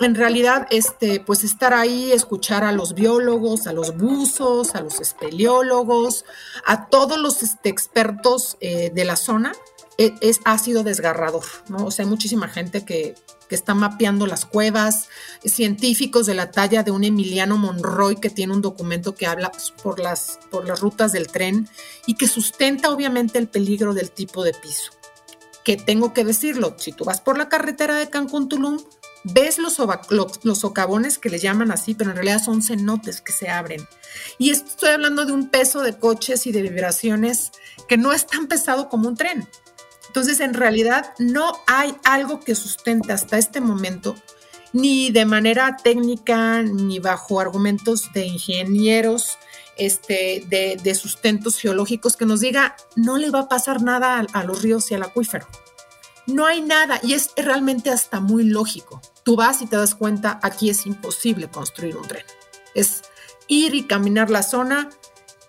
en 0.00 0.14
realidad, 0.14 0.66
este, 0.70 1.20
pues 1.20 1.44
estar 1.44 1.74
ahí, 1.74 2.12
escuchar 2.12 2.64
a 2.64 2.72
los 2.72 2.94
biólogos, 2.94 3.66
a 3.66 3.72
los 3.72 3.96
buzos, 3.96 4.74
a 4.74 4.80
los 4.80 5.00
espeleólogos, 5.00 6.24
a 6.64 6.88
todos 6.88 7.18
los 7.18 7.42
este, 7.42 7.68
expertos 7.68 8.56
eh, 8.60 8.90
de 8.92 9.04
la 9.04 9.16
zona, 9.16 9.52
e, 9.98 10.14
es, 10.20 10.40
ha 10.44 10.58
sido 10.58 10.82
desgarrador, 10.82 11.44
¿no? 11.68 11.86
O 11.86 11.90
sea, 11.90 12.04
hay 12.04 12.10
muchísima 12.10 12.48
gente 12.48 12.84
que, 12.84 13.14
que 13.52 13.56
está 13.56 13.74
mapeando 13.74 14.26
las 14.26 14.46
cuevas, 14.46 15.10
científicos 15.44 16.24
de 16.24 16.32
la 16.32 16.50
talla 16.50 16.82
de 16.82 16.90
un 16.90 17.04
Emiliano 17.04 17.58
Monroy 17.58 18.16
que 18.16 18.30
tiene 18.30 18.54
un 18.54 18.62
documento 18.62 19.14
que 19.14 19.26
habla 19.26 19.52
por 19.82 20.00
las, 20.00 20.40
por 20.50 20.66
las 20.66 20.80
rutas 20.80 21.12
del 21.12 21.26
tren 21.26 21.68
y 22.06 22.14
que 22.14 22.28
sustenta 22.28 22.90
obviamente 22.90 23.38
el 23.38 23.48
peligro 23.48 23.92
del 23.92 24.10
tipo 24.10 24.42
de 24.42 24.54
piso. 24.54 24.92
Que 25.64 25.76
tengo 25.76 26.14
que 26.14 26.24
decirlo, 26.24 26.76
si 26.78 26.92
tú 26.92 27.04
vas 27.04 27.20
por 27.20 27.36
la 27.36 27.50
carretera 27.50 27.96
de 27.96 28.08
Cancún-Tulum, 28.08 28.78
ves 29.24 29.58
los, 29.58 29.78
los, 30.10 30.58
socavones 30.58 31.18
que 31.18 31.30
le 31.30 31.38
llaman 31.38 31.70
así, 31.70 31.94
pero 31.94 32.10
en 32.10 32.16
realidad 32.16 32.42
son 32.42 32.62
cenotes 32.62 33.20
que 33.20 33.32
se 33.32 33.48
abren. 33.48 33.86
Y 34.38 34.50
estoy 34.50 34.90
hablando 34.90 35.24
de 35.24 35.32
un 35.32 35.48
peso 35.48 35.82
de 35.82 35.96
coches 35.96 36.46
y 36.46 36.52
de 36.52 36.62
vibraciones 36.62 37.52
que 37.88 37.96
no 37.96 38.12
es 38.12 38.26
tan 38.26 38.46
pesado 38.46 38.88
como 38.88 39.08
un 39.08 39.16
tren. 39.16 39.48
Entonces, 40.08 40.40
en 40.40 40.54
realidad, 40.54 41.14
no 41.18 41.52
hay 41.66 41.94
algo 42.04 42.40
que 42.40 42.54
sustente 42.54 43.12
hasta 43.12 43.38
este 43.38 43.60
momento, 43.60 44.14
ni 44.72 45.10
de 45.10 45.24
manera 45.24 45.76
técnica, 45.82 46.62
ni 46.62 46.98
bajo 46.98 47.40
argumentos 47.40 48.12
de 48.12 48.26
ingenieros, 48.26 49.38
este, 49.78 50.44
de, 50.48 50.94
sustentos 50.94 51.58
geológicos, 51.58 52.16
que 52.16 52.26
nos 52.26 52.40
diga, 52.40 52.76
no 52.94 53.16
le 53.16 53.30
va 53.30 53.40
a 53.40 53.48
pasar 53.48 53.82
nada 53.82 54.26
a 54.32 54.44
los 54.44 54.62
ríos 54.62 54.90
y 54.90 54.94
al 54.94 55.02
acuífero. 55.02 55.46
No 56.26 56.46
hay 56.46 56.62
nada 56.62 57.00
y 57.02 57.14
es 57.14 57.30
realmente 57.36 57.90
hasta 57.90 58.20
muy 58.20 58.44
lógico. 58.44 59.00
Tú 59.24 59.36
vas 59.36 59.60
y 59.62 59.66
te 59.66 59.76
das 59.76 59.94
cuenta, 59.94 60.38
aquí 60.42 60.70
es 60.70 60.86
imposible 60.86 61.50
construir 61.50 61.96
un 61.96 62.06
tren. 62.06 62.24
Es 62.74 63.02
ir 63.48 63.74
y 63.74 63.86
caminar 63.86 64.30
la 64.30 64.42
zona, 64.42 64.90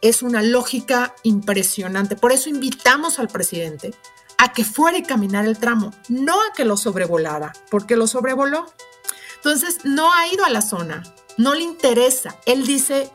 es 0.01 0.23
una 0.23 0.41
lógica 0.41 1.15
impresionante. 1.23 2.15
Por 2.15 2.31
eso 2.31 2.49
invitamos 2.49 3.19
al 3.19 3.27
presidente 3.27 3.93
a 4.37 4.51
que 4.51 4.65
fuera 4.65 4.97
y 4.97 5.03
caminar 5.03 5.45
el 5.45 5.57
tramo, 5.57 5.91
no 6.09 6.33
a 6.41 6.53
que 6.53 6.65
lo 6.65 6.75
sobrevolara, 6.75 7.53
porque 7.69 7.95
lo 7.95 8.07
sobrevoló. 8.07 8.65
Entonces, 9.35 9.85
no 9.85 10.11
ha 10.13 10.27
ido 10.27 10.43
a 10.43 10.49
la 10.49 10.61
zona, 10.61 11.03
no 11.37 11.53
le 11.53 11.61
interesa. 11.61 12.35
Él 12.45 12.65
dice, 12.65 13.09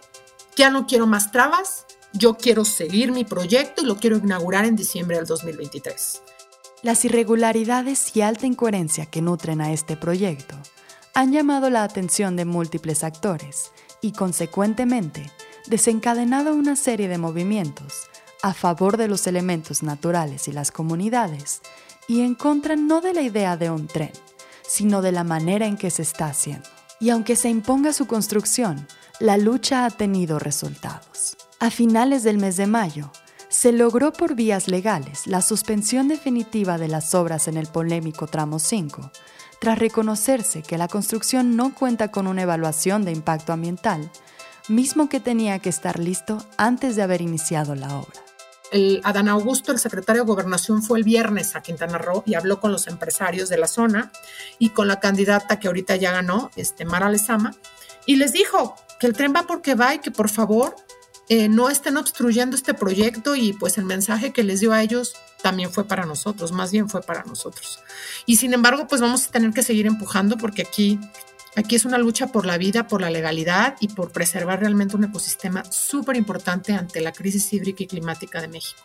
ya 0.56 0.70
no 0.70 0.86
quiero 0.86 1.06
más 1.06 1.32
trabas, 1.32 1.86
yo 2.12 2.36
quiero 2.36 2.64
seguir 2.64 3.12
mi 3.12 3.24
proyecto 3.24 3.82
y 3.82 3.86
lo 3.86 3.96
quiero 3.96 4.16
inaugurar 4.16 4.64
en 4.64 4.76
diciembre 4.76 5.16
del 5.16 5.26
2023. 5.26 6.22
Las 6.82 7.04
irregularidades 7.04 8.14
y 8.14 8.20
alta 8.20 8.46
incoherencia 8.46 9.06
que 9.06 9.20
nutren 9.20 9.60
a 9.60 9.72
este 9.72 9.96
proyecto 9.96 10.56
han 11.12 11.32
llamado 11.32 11.70
la 11.70 11.82
atención 11.82 12.36
de 12.36 12.44
múltiples 12.44 13.02
actores 13.02 13.72
y, 14.00 14.12
consecuentemente, 14.12 15.28
desencadenado 15.66 16.54
una 16.54 16.76
serie 16.76 17.08
de 17.08 17.18
movimientos 17.18 18.08
a 18.42 18.54
favor 18.54 18.96
de 18.96 19.08
los 19.08 19.26
elementos 19.26 19.82
naturales 19.82 20.46
y 20.46 20.52
las 20.52 20.70
comunidades 20.70 21.62
y 22.06 22.20
en 22.20 22.36
contra 22.36 22.76
no 22.76 23.00
de 23.00 23.12
la 23.12 23.22
idea 23.22 23.56
de 23.56 23.70
un 23.70 23.88
tren, 23.88 24.12
sino 24.66 25.02
de 25.02 25.10
la 25.10 25.24
manera 25.24 25.66
en 25.66 25.76
que 25.76 25.90
se 25.90 26.02
está 26.02 26.26
haciendo. 26.26 26.68
Y 27.00 27.10
aunque 27.10 27.34
se 27.34 27.48
imponga 27.48 27.92
su 27.92 28.06
construcción, 28.06 28.86
la 29.18 29.36
lucha 29.36 29.84
ha 29.84 29.90
tenido 29.90 30.38
resultados. 30.38 31.36
A 31.58 31.70
finales 31.70 32.22
del 32.22 32.38
mes 32.38 32.56
de 32.56 32.68
mayo, 32.68 33.10
se 33.48 33.72
logró 33.72 34.12
por 34.12 34.34
vías 34.34 34.68
legales 34.68 35.26
la 35.26 35.40
suspensión 35.40 36.08
definitiva 36.08 36.78
de 36.78 36.88
las 36.88 37.14
obras 37.14 37.48
en 37.48 37.56
el 37.56 37.66
polémico 37.66 38.26
tramo 38.26 38.58
5, 38.58 39.10
tras 39.60 39.78
reconocerse 39.78 40.62
que 40.62 40.78
la 40.78 40.88
construcción 40.88 41.56
no 41.56 41.74
cuenta 41.74 42.10
con 42.10 42.26
una 42.26 42.42
evaluación 42.42 43.04
de 43.04 43.12
impacto 43.12 43.52
ambiental, 43.52 44.10
mismo 44.68 45.08
que 45.08 45.20
tenía 45.20 45.58
que 45.58 45.70
estar 45.70 45.98
listo 45.98 46.44
antes 46.56 46.94
de 46.94 47.02
haber 47.02 47.22
iniciado 47.22 47.74
la 47.74 47.96
obra. 47.96 48.20
El 48.70 49.00
Adán 49.02 49.28
Augusto, 49.28 49.72
el 49.72 49.78
secretario 49.78 50.22
de 50.22 50.28
Gobernación, 50.28 50.82
fue 50.82 50.98
el 50.98 51.04
viernes 51.04 51.56
a 51.56 51.62
Quintana 51.62 51.96
Roo 51.96 52.22
y 52.26 52.34
habló 52.34 52.60
con 52.60 52.70
los 52.70 52.86
empresarios 52.86 53.48
de 53.48 53.56
la 53.56 53.66
zona 53.66 54.12
y 54.58 54.70
con 54.70 54.88
la 54.88 55.00
candidata 55.00 55.58
que 55.58 55.68
ahorita 55.68 55.96
ya 55.96 56.12
ganó, 56.12 56.50
este, 56.54 56.84
Mara 56.84 57.08
Lezama, 57.08 57.54
y 58.04 58.16
les 58.16 58.32
dijo 58.32 58.76
que 59.00 59.06
el 59.06 59.14
tren 59.14 59.32
va 59.34 59.46
porque 59.46 59.74
va 59.74 59.94
y 59.94 60.00
que 60.00 60.10
por 60.10 60.28
favor 60.28 60.76
eh, 61.28 61.48
no 61.48 61.68
estén 61.68 61.96
obstruyendo 61.96 62.56
este 62.56 62.74
proyecto 62.74 63.36
y 63.36 63.52
pues 63.52 63.76
el 63.76 63.84
mensaje 63.84 64.32
que 64.32 64.44
les 64.44 64.60
dio 64.60 64.72
a 64.72 64.82
ellos 64.82 65.14
también 65.42 65.70
fue 65.70 65.84
para 65.84 66.06
nosotros, 66.06 66.52
más 66.52 66.72
bien 66.72 66.88
fue 66.88 67.02
para 67.02 67.24
nosotros. 67.24 67.80
Y 68.24 68.36
sin 68.36 68.54
embargo, 68.54 68.86
pues 68.88 69.00
vamos 69.00 69.26
a 69.26 69.30
tener 69.30 69.52
que 69.52 69.62
seguir 69.62 69.86
empujando 69.86 70.36
porque 70.38 70.62
aquí, 70.62 70.98
aquí 71.54 71.76
es 71.76 71.84
una 71.84 71.98
lucha 71.98 72.28
por 72.28 72.46
la 72.46 72.56
vida, 72.56 72.88
por 72.88 73.02
la 73.02 73.10
legalidad 73.10 73.76
y 73.80 73.88
por 73.88 74.10
preservar 74.10 74.60
realmente 74.60 74.96
un 74.96 75.04
ecosistema 75.04 75.64
súper 75.70 76.16
importante 76.16 76.72
ante 76.72 77.00
la 77.00 77.12
crisis 77.12 77.52
hídrica 77.52 77.82
y 77.82 77.86
climática 77.86 78.40
de 78.40 78.48
México. 78.48 78.80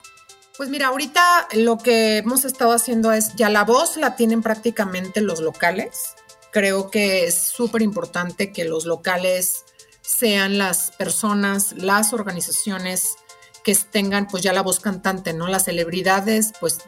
Pues 0.57 0.69
mira, 0.69 0.87
ahorita 0.87 1.47
lo 1.53 1.79
que 1.79 2.17
hemos 2.17 2.45
estado 2.45 2.73
haciendo 2.73 3.11
es, 3.11 3.35
ya 3.35 3.49
la 3.49 3.63
voz 3.63 3.97
la 3.97 4.15
tienen 4.15 4.43
prácticamente 4.43 5.21
los 5.21 5.39
locales. 5.39 6.13
Creo 6.51 6.91
que 6.91 7.25
es 7.25 7.35
súper 7.35 7.81
importante 7.81 8.51
que 8.51 8.63
los 8.63 8.85
locales 8.85 9.62
sean 10.03 10.57
las 10.57 10.91
personas, 10.91 11.73
las 11.77 12.13
organizaciones 12.13 13.15
que 13.63 13.75
tengan 13.75 14.27
pues 14.27 14.43
ya 14.43 14.53
la 14.53 14.61
voz 14.61 14.79
cantante, 14.79 15.33
¿no? 15.33 15.47
Las 15.47 15.65
celebridades 15.65 16.51
pues 16.59 16.79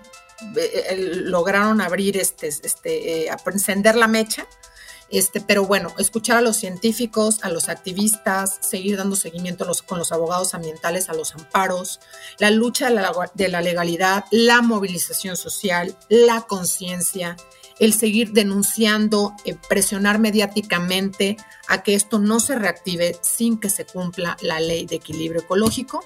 eh, 0.57 0.85
eh, 0.89 0.97
lograron 0.97 1.79
abrir 1.79 2.17
este, 2.17 2.47
este, 2.47 3.27
eh, 3.27 3.31
encender 3.47 3.95
la 3.95 4.07
mecha, 4.07 4.45
este, 5.09 5.39
pero 5.39 5.65
bueno, 5.65 5.93
escuchar 5.97 6.37
a 6.37 6.41
los 6.41 6.57
científicos, 6.57 7.39
a 7.43 7.49
los 7.49 7.69
activistas, 7.69 8.57
seguir 8.59 8.97
dando 8.97 9.15
seguimiento 9.15 9.65
con 9.85 9.97
los 9.97 10.11
abogados 10.11 10.53
ambientales, 10.53 11.07
a 11.09 11.13
los 11.13 11.33
amparos, 11.35 12.01
la 12.37 12.51
lucha 12.51 12.89
de 12.89 12.95
la, 12.95 13.13
de 13.33 13.47
la 13.47 13.61
legalidad, 13.61 14.25
la 14.31 14.61
movilización 14.61 15.37
social, 15.37 15.95
la 16.09 16.41
conciencia, 16.41 17.37
el 17.79 17.93
seguir 17.93 18.31
denunciando, 18.31 19.35
eh, 19.43 19.55
presionar 19.67 20.19
mediáticamente 20.19 21.37
a 21.67 21.83
que 21.83 21.95
esto 21.95 22.19
no 22.19 22.39
se 22.39 22.55
reactive 22.55 23.17
sin 23.21 23.59
que 23.59 23.69
se 23.69 23.85
cumpla 23.85 24.37
la 24.41 24.59
ley 24.59 24.85
de 24.85 24.95
equilibrio 24.95 25.41
ecológico. 25.41 26.05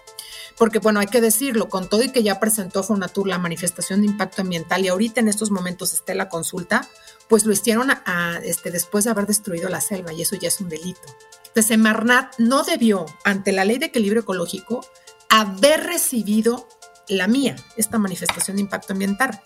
Porque, 0.57 0.79
bueno, 0.79 0.99
hay 0.99 1.07
que 1.07 1.21
decirlo, 1.21 1.69
con 1.69 1.87
todo 1.87 2.03
y 2.03 2.11
que 2.11 2.23
ya 2.23 2.39
presentó 2.39 2.83
Fonatur 2.83 3.27
la 3.27 3.37
manifestación 3.37 4.01
de 4.01 4.07
impacto 4.07 4.41
ambiental 4.41 4.83
y 4.83 4.89
ahorita 4.89 5.21
en 5.21 5.29
estos 5.29 5.51
momentos 5.51 5.93
esté 5.93 6.15
la 6.15 6.27
consulta, 6.27 6.87
pues 7.29 7.45
lo 7.45 7.53
hicieron 7.53 7.91
a, 7.91 8.41
este, 8.43 8.71
después 8.71 9.05
de 9.05 9.11
haber 9.11 9.25
destruido 9.25 9.69
la 9.69 9.79
selva 9.79 10.11
y 10.11 10.21
eso 10.21 10.35
ya 10.35 10.49
es 10.49 10.59
un 10.59 10.67
delito. 10.67 11.01
Entonces, 11.47 11.67
Semarnat 11.67 12.37
no 12.39 12.63
debió, 12.63 13.05
ante 13.23 13.51
la 13.51 13.63
ley 13.63 13.77
de 13.77 13.85
equilibrio 13.85 14.23
ecológico, 14.23 14.85
haber 15.29 15.85
recibido 15.85 16.67
la 17.07 17.27
mía, 17.27 17.55
esta 17.77 17.97
manifestación 17.97 18.57
de 18.57 18.63
impacto 18.63 18.93
ambiental 18.93 19.41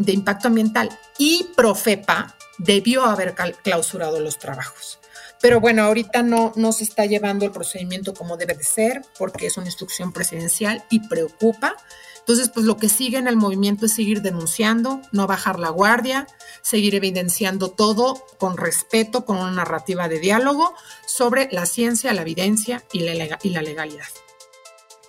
de 0.00 0.12
impacto 0.12 0.48
ambiental 0.48 0.88
y 1.18 1.44
Profepa 1.56 2.36
debió 2.58 3.04
haber 3.04 3.34
clausurado 3.62 4.20
los 4.20 4.38
trabajos. 4.38 4.98
Pero 5.40 5.60
bueno, 5.60 5.82
ahorita 5.82 6.22
no, 6.22 6.52
no 6.54 6.72
se 6.72 6.84
está 6.84 7.04
llevando 7.04 7.44
el 7.44 7.50
procedimiento 7.50 8.14
como 8.14 8.36
debe 8.36 8.54
de 8.54 8.64
ser 8.64 9.02
porque 9.18 9.48
es 9.48 9.56
una 9.56 9.66
instrucción 9.66 10.12
presidencial 10.12 10.84
y 10.88 11.00
preocupa 11.08 11.76
Entonces, 12.20 12.48
pues 12.48 12.64
lo 12.64 12.76
que 12.76 12.88
sigue 12.88 13.18
en 13.18 13.26
el 13.26 13.36
movimiento 13.36 13.86
es 13.86 13.94
seguir 13.94 14.22
denunciando, 14.22 15.02
no 15.10 15.26
bajar 15.26 15.58
la 15.58 15.70
guardia, 15.70 16.28
seguir 16.62 16.94
evidenciando 16.94 17.72
todo 17.72 18.24
con 18.38 18.56
respeto, 18.56 19.24
con 19.24 19.38
una 19.38 19.50
narrativa 19.50 20.08
de 20.08 20.20
diálogo 20.20 20.72
sobre 21.06 21.48
la 21.50 21.66
ciencia, 21.66 22.12
la 22.12 22.22
evidencia 22.22 22.84
y 22.92 23.00
la, 23.00 23.38
y 23.42 23.50
la 23.50 23.62
legalidad. 23.62 24.06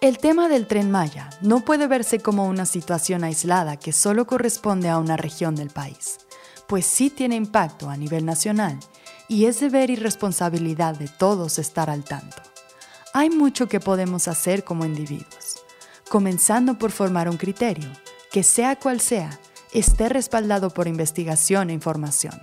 El 0.04 0.18
tema 0.18 0.50
del 0.50 0.68
tren 0.68 0.92
Maya 0.92 1.30
no 1.40 1.64
puede 1.64 1.88
verse 1.88 2.20
como 2.20 2.46
una 2.46 2.66
situación 2.66 3.24
aislada 3.24 3.78
que 3.78 3.94
solo 3.94 4.28
corresponde 4.28 4.90
a 4.90 4.98
una 4.98 5.16
región 5.16 5.56
del 5.56 5.70
país, 5.70 6.18
pues 6.68 6.86
sí 6.86 7.10
tiene 7.10 7.38
impacto 7.38 7.90
a 7.90 7.96
nivel 7.96 8.26
nacional 8.26 8.78
y 9.30 9.46
es 9.46 9.62
deber 9.62 9.90
y 9.90 9.96
responsabilidad 9.96 10.98
de 10.98 11.08
todos 11.08 11.58
estar 11.58 11.90
al 11.90 12.04
tanto. 12.04 12.36
Hay 13.14 13.30
mucho 13.30 13.70
que 13.70 13.80
podemos 13.80 14.28
hacer 14.28 14.66
como 14.66 14.84
individuos, 14.84 15.64
comenzando 16.10 16.78
por 16.78 16.92
formar 16.92 17.30
un 17.30 17.38
criterio 17.38 17.90
que 18.30 18.44
sea 18.44 18.76
cual 18.78 19.00
sea, 19.00 19.40
esté 19.72 20.10
respaldado 20.10 20.70
por 20.70 20.90
investigación 20.90 21.70
e 21.70 21.74
información. 21.74 22.38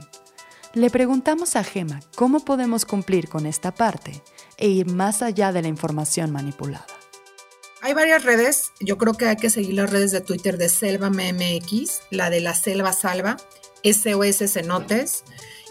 Le 0.72 0.88
preguntamos 0.88 1.56
a 1.56 1.62
Gema 1.62 2.00
cómo 2.16 2.40
podemos 2.40 2.86
cumplir 2.86 3.28
con 3.28 3.44
esta 3.44 3.74
parte 3.74 4.22
e 4.56 4.68
ir 4.68 4.90
más 4.90 5.20
allá 5.20 5.52
de 5.52 5.60
la 5.60 5.68
información 5.68 6.30
manipulada. 6.30 6.99
Hay 7.82 7.94
varias 7.94 8.24
redes, 8.24 8.72
yo 8.80 8.98
creo 8.98 9.14
que 9.14 9.26
hay 9.26 9.36
que 9.36 9.48
seguir 9.48 9.74
las 9.74 9.90
redes 9.90 10.12
de 10.12 10.20
Twitter 10.20 10.58
de 10.58 10.68
Selva 10.68 11.08
MMX, 11.08 12.02
la 12.10 12.28
de 12.28 12.40
la 12.40 12.54
Selva 12.54 12.92
Salva, 12.92 13.38
SOS 13.82 14.52
Cenotes 14.52 15.24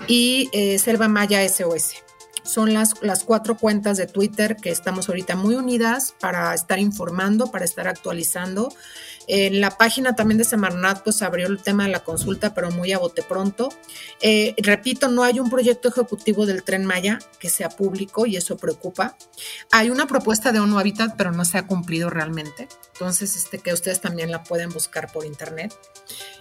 y 0.07 0.49
eh, 0.51 0.79
Selva 0.79 1.07
Maya 1.07 1.47
SOS. 1.47 2.03
Son 2.49 2.73
las, 2.73 2.95
las 3.01 3.23
cuatro 3.23 3.57
cuentas 3.57 3.97
de 3.97 4.07
Twitter 4.07 4.55
que 4.55 4.71
estamos 4.71 5.07
ahorita 5.07 5.35
muy 5.35 5.55
unidas 5.55 6.15
para 6.19 6.53
estar 6.55 6.79
informando, 6.79 7.51
para 7.51 7.65
estar 7.65 7.87
actualizando 7.87 8.69
en 9.31 9.61
la 9.61 9.77
página 9.77 10.15
también 10.15 10.39
de 10.39 10.43
Semarnat 10.43 11.03
pues 11.03 11.21
abrió 11.21 11.45
el 11.45 11.61
tema 11.61 11.83
de 11.83 11.91
la 11.91 12.03
consulta, 12.03 12.55
pero 12.55 12.71
muy 12.71 12.93
a 12.93 12.97
bote 12.97 13.21
pronto. 13.21 13.69
Eh, 14.21 14.55
repito, 14.57 15.07
no 15.07 15.21
hay 15.21 15.39
un 15.39 15.51
proyecto 15.51 15.87
ejecutivo 15.87 16.47
del 16.47 16.63
tren 16.63 16.83
Maya 16.83 17.19
que 17.37 17.47
sea 17.47 17.69
público 17.69 18.25
y 18.25 18.37
eso 18.37 18.57
preocupa. 18.57 19.15
Hay 19.71 19.91
una 19.91 20.07
propuesta 20.07 20.51
de 20.51 20.59
ONU 20.59 20.79
Habitat, 20.79 21.15
pero 21.15 21.31
no 21.31 21.45
se 21.45 21.59
ha 21.59 21.67
cumplido 21.67 22.09
realmente. 22.09 22.67
Entonces, 22.93 23.35
este, 23.35 23.59
que 23.59 23.71
ustedes 23.71 24.01
también 24.01 24.31
la 24.31 24.43
pueden 24.43 24.71
buscar 24.71 25.11
por 25.11 25.27
internet. 25.27 25.77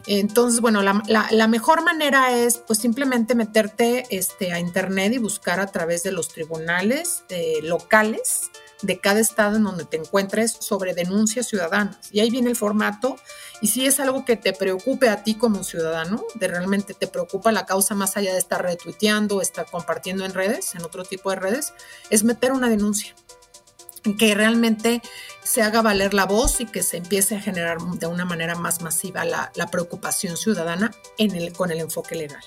Entonces, 0.06 0.62
bueno, 0.62 0.82
la, 0.82 1.46
mejor 1.46 1.84
manera 1.84 2.34
es 2.34 2.56
pues 2.56 2.78
simplemente 2.78 3.34
meterte 3.34 4.06
este, 4.08 4.50
a 4.50 4.60
internet 4.60 5.12
y 5.12 5.18
buscar 5.18 5.60
a 5.60 5.66
través 5.66 5.97
de 6.02 6.12
los 6.12 6.28
tribunales 6.28 7.24
eh, 7.28 7.60
locales 7.62 8.50
de 8.82 9.00
cada 9.00 9.20
estado 9.20 9.56
en 9.56 9.64
donde 9.64 9.84
te 9.84 9.96
encuentres 9.96 10.52
sobre 10.52 10.94
denuncias 10.94 11.48
ciudadanas. 11.48 12.08
Y 12.12 12.20
ahí 12.20 12.30
viene 12.30 12.50
el 12.50 12.56
formato. 12.56 13.16
Y 13.60 13.68
si 13.68 13.86
es 13.86 13.98
algo 13.98 14.24
que 14.24 14.36
te 14.36 14.52
preocupe 14.52 15.08
a 15.08 15.24
ti 15.24 15.34
como 15.34 15.64
ciudadano, 15.64 16.22
de 16.34 16.48
realmente 16.48 16.94
te 16.94 17.08
preocupa 17.08 17.50
la 17.50 17.66
causa 17.66 17.94
más 17.94 18.16
allá 18.16 18.32
de 18.32 18.38
estar 18.38 18.62
retuiteando, 18.62 19.42
estar 19.42 19.66
compartiendo 19.66 20.24
en 20.24 20.32
redes, 20.32 20.74
en 20.74 20.84
otro 20.84 21.04
tipo 21.04 21.30
de 21.30 21.36
redes, 21.36 21.72
es 22.10 22.22
meter 22.22 22.52
una 22.52 22.68
denuncia 22.68 23.14
que 24.16 24.34
realmente 24.34 25.02
se 25.42 25.62
haga 25.62 25.82
valer 25.82 26.14
la 26.14 26.24
voz 26.24 26.60
y 26.60 26.66
que 26.66 26.82
se 26.82 26.98
empiece 26.98 27.36
a 27.36 27.40
generar 27.40 27.78
de 27.78 28.06
una 28.06 28.24
manera 28.24 28.54
más 28.54 28.80
masiva 28.80 29.24
la, 29.24 29.50
preocupación 29.70 30.36
ciudadana 30.36 30.92
con 31.56 31.70
el 31.70 31.80
enfoque 31.80 32.14
legal. 32.14 32.42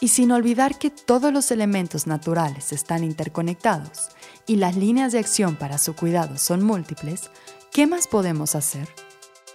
Y 0.00 0.08
sin 0.08 0.30
olvidar 0.32 0.78
que 0.78 0.90
todos 0.90 1.32
los 1.32 1.50
elementos 1.50 2.06
naturales 2.06 2.72
están 2.72 3.02
interconectados 3.02 4.10
y 4.46 4.56
las 4.56 4.76
líneas 4.76 5.12
de 5.12 5.18
acción 5.18 5.56
para 5.56 5.78
su 5.78 5.94
cuidado 5.94 6.36
son 6.38 6.62
múltiples, 6.62 7.30
¿qué 7.72 7.86
más 7.86 8.06
podemos 8.06 8.54
hacer? 8.54 8.88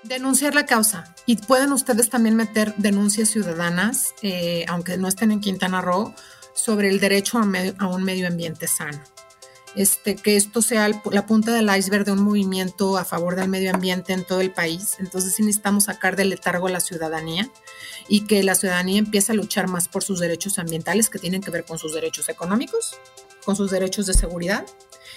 Denunciar 0.03 0.55
la 0.55 0.65
causa. 0.65 1.15
Y 1.27 1.35
pueden 1.35 1.71
ustedes 1.73 2.09
también 2.09 2.35
meter 2.35 2.73
denuncias 2.77 3.29
ciudadanas, 3.29 4.15
eh, 4.23 4.65
aunque 4.67 4.97
no 4.97 5.07
estén 5.07 5.31
en 5.31 5.41
Quintana 5.41 5.79
Roo, 5.81 6.13
sobre 6.55 6.89
el 6.89 6.99
derecho 6.99 7.37
a, 7.37 7.43
a 7.77 7.87
un 7.87 8.03
medio 8.03 8.27
ambiente 8.27 8.67
sano. 8.67 8.99
Este, 9.75 10.17
que 10.17 10.35
esto 10.35 10.61
sea 10.61 10.89
la 11.11 11.25
punta 11.25 11.53
del 11.53 11.73
iceberg 11.73 12.03
de 12.03 12.11
un 12.11 12.23
movimiento 12.23 12.97
a 12.97 13.05
favor 13.05 13.37
del 13.37 13.47
medio 13.47 13.73
ambiente 13.73 14.11
en 14.11 14.25
todo 14.25 14.41
el 14.41 14.51
país. 14.51 14.97
Entonces 14.99 15.33
sí 15.33 15.43
necesitamos 15.43 15.85
sacar 15.85 16.17
del 16.17 16.29
letargo 16.29 16.67
a 16.67 16.71
la 16.71 16.81
ciudadanía 16.81 17.49
y 18.09 18.25
que 18.27 18.43
la 18.43 18.55
ciudadanía 18.55 18.99
empiece 18.99 19.31
a 19.31 19.35
luchar 19.35 19.69
más 19.69 19.87
por 19.87 20.03
sus 20.03 20.19
derechos 20.19 20.59
ambientales 20.59 21.09
que 21.09 21.19
tienen 21.19 21.41
que 21.41 21.51
ver 21.51 21.63
con 21.63 21.77
sus 21.77 21.93
derechos 21.93 22.27
económicos, 22.27 22.97
con 23.45 23.55
sus 23.55 23.71
derechos 23.71 24.07
de 24.07 24.13
seguridad 24.13 24.65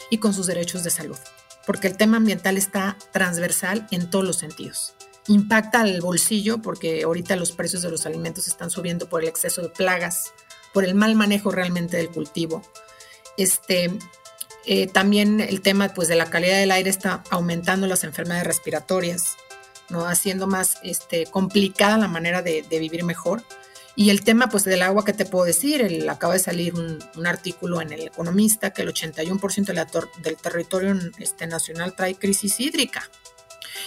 y 0.08 0.18
con 0.18 0.32
sus 0.32 0.46
derechos 0.46 0.84
de 0.84 0.90
salud, 0.90 1.18
porque 1.66 1.88
el 1.88 1.96
tema 1.96 2.18
ambiental 2.18 2.56
está 2.56 2.96
transversal 3.12 3.88
en 3.90 4.08
todos 4.08 4.24
los 4.24 4.36
sentidos. 4.36 4.94
Impacta 5.26 5.80
al 5.80 6.00
bolsillo 6.00 6.60
porque 6.60 7.02
ahorita 7.02 7.34
los 7.34 7.52
precios 7.52 7.82
de 7.82 7.90
los 7.90 8.06
alimentos 8.06 8.46
están 8.46 8.70
subiendo 8.70 9.08
por 9.08 9.22
el 9.22 9.28
exceso 9.28 9.62
de 9.62 9.70
plagas, 9.70 10.32
por 10.72 10.84
el 10.84 10.94
mal 10.94 11.14
manejo 11.14 11.50
realmente 11.50 11.96
del 11.96 12.10
cultivo. 12.10 12.62
Este, 13.36 13.90
eh, 14.66 14.86
también 14.86 15.40
el 15.40 15.60
tema 15.60 15.88
pues, 15.88 16.08
de 16.08 16.16
la 16.16 16.30
calidad 16.30 16.58
del 16.58 16.70
aire 16.70 16.90
está 16.90 17.22
aumentando 17.30 17.86
las 17.86 18.04
enfermedades 18.04 18.46
respiratorias, 18.46 19.36
¿no? 19.90 20.06
haciendo 20.06 20.46
más 20.46 20.78
este, 20.82 21.26
complicada 21.26 21.98
la 21.98 22.08
manera 22.08 22.42
de, 22.42 22.64
vivir 22.70 23.04
mejor. 23.04 23.42
Y 23.96 24.10
el 24.10 24.24
tema 24.24 24.48
pues, 24.48 24.64
del 24.64 24.82
agua, 24.82 25.04
¿qué 25.04 25.12
te 25.12 25.26
puedo 25.26 25.44
decir? 25.44 25.82
El, 25.82 26.08
acaba 26.08 26.32
de 26.32 26.40
salir 26.40 26.74
un, 26.74 26.98
artículo 27.26 27.80
en 27.80 27.92
El 27.92 28.08
Economista 28.08 28.70
que 28.70 28.82
el 28.82 28.92
81% 28.92 30.12
del 30.22 30.36
territorio 30.36 30.98
este, 31.18 31.46
nacional 31.46 31.94
trae 31.94 32.16
crisis 32.16 32.58
hídrica. 32.58 33.08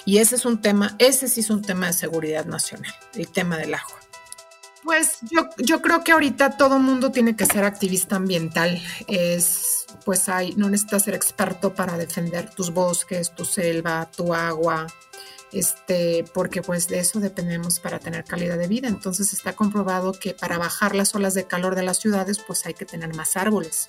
Y 0.05 0.19
ese 0.19 0.35
es 0.35 0.45
un 0.45 0.61
tema, 0.61 0.95
ese 0.99 1.27
sí 1.27 1.41
es 1.41 1.49
un 1.49 1.61
tema 1.61 1.87
de 1.87 1.93
seguridad 1.93 2.45
nacional, 2.45 2.93
el 3.13 3.27
tema 3.27 3.57
del 3.57 3.73
agua. 3.73 3.99
Pues 4.83 5.17
yo, 5.29 5.49
yo 5.57 5.81
creo 5.81 6.03
que 6.03 6.13
ahorita 6.13 6.51
todo 6.51 6.79
mundo 6.79 7.11
tiene 7.11 7.35
que 7.35 7.45
ser 7.45 7.65
activista 7.65 8.15
ambiental. 8.15 8.81
Es, 9.07 9.76
pues 10.05 10.29
hay, 10.29 10.53
no 10.55 10.69
necesitas 10.69 11.03
ser 11.03 11.13
experto 11.13 11.73
para 11.73 11.97
defender 11.97 12.49
tus 12.49 12.71
bosques, 12.73 13.33
tu 13.35 13.45
selva, 13.45 14.09
tu 14.15 14.33
agua, 14.33 14.87
este, 15.51 16.25
porque 16.33 16.61
pues 16.61 16.87
de 16.87 16.99
eso 16.99 17.19
dependemos 17.19 17.79
para 17.79 17.99
tener 17.99 18.23
calidad 18.23 18.57
de 18.57 18.67
vida. 18.67 18.87
Entonces 18.87 19.33
está 19.33 19.53
comprobado 19.53 20.13
que 20.13 20.33
para 20.33 20.57
bajar 20.57 20.95
las 20.95 21.15
olas 21.15 21.33
de 21.33 21.45
calor 21.45 21.75
de 21.75 21.83
las 21.83 21.97
ciudades, 21.99 22.39
pues 22.39 22.65
hay 22.65 22.73
que 22.73 22.85
tener 22.85 23.15
más 23.15 23.37
árboles. 23.37 23.87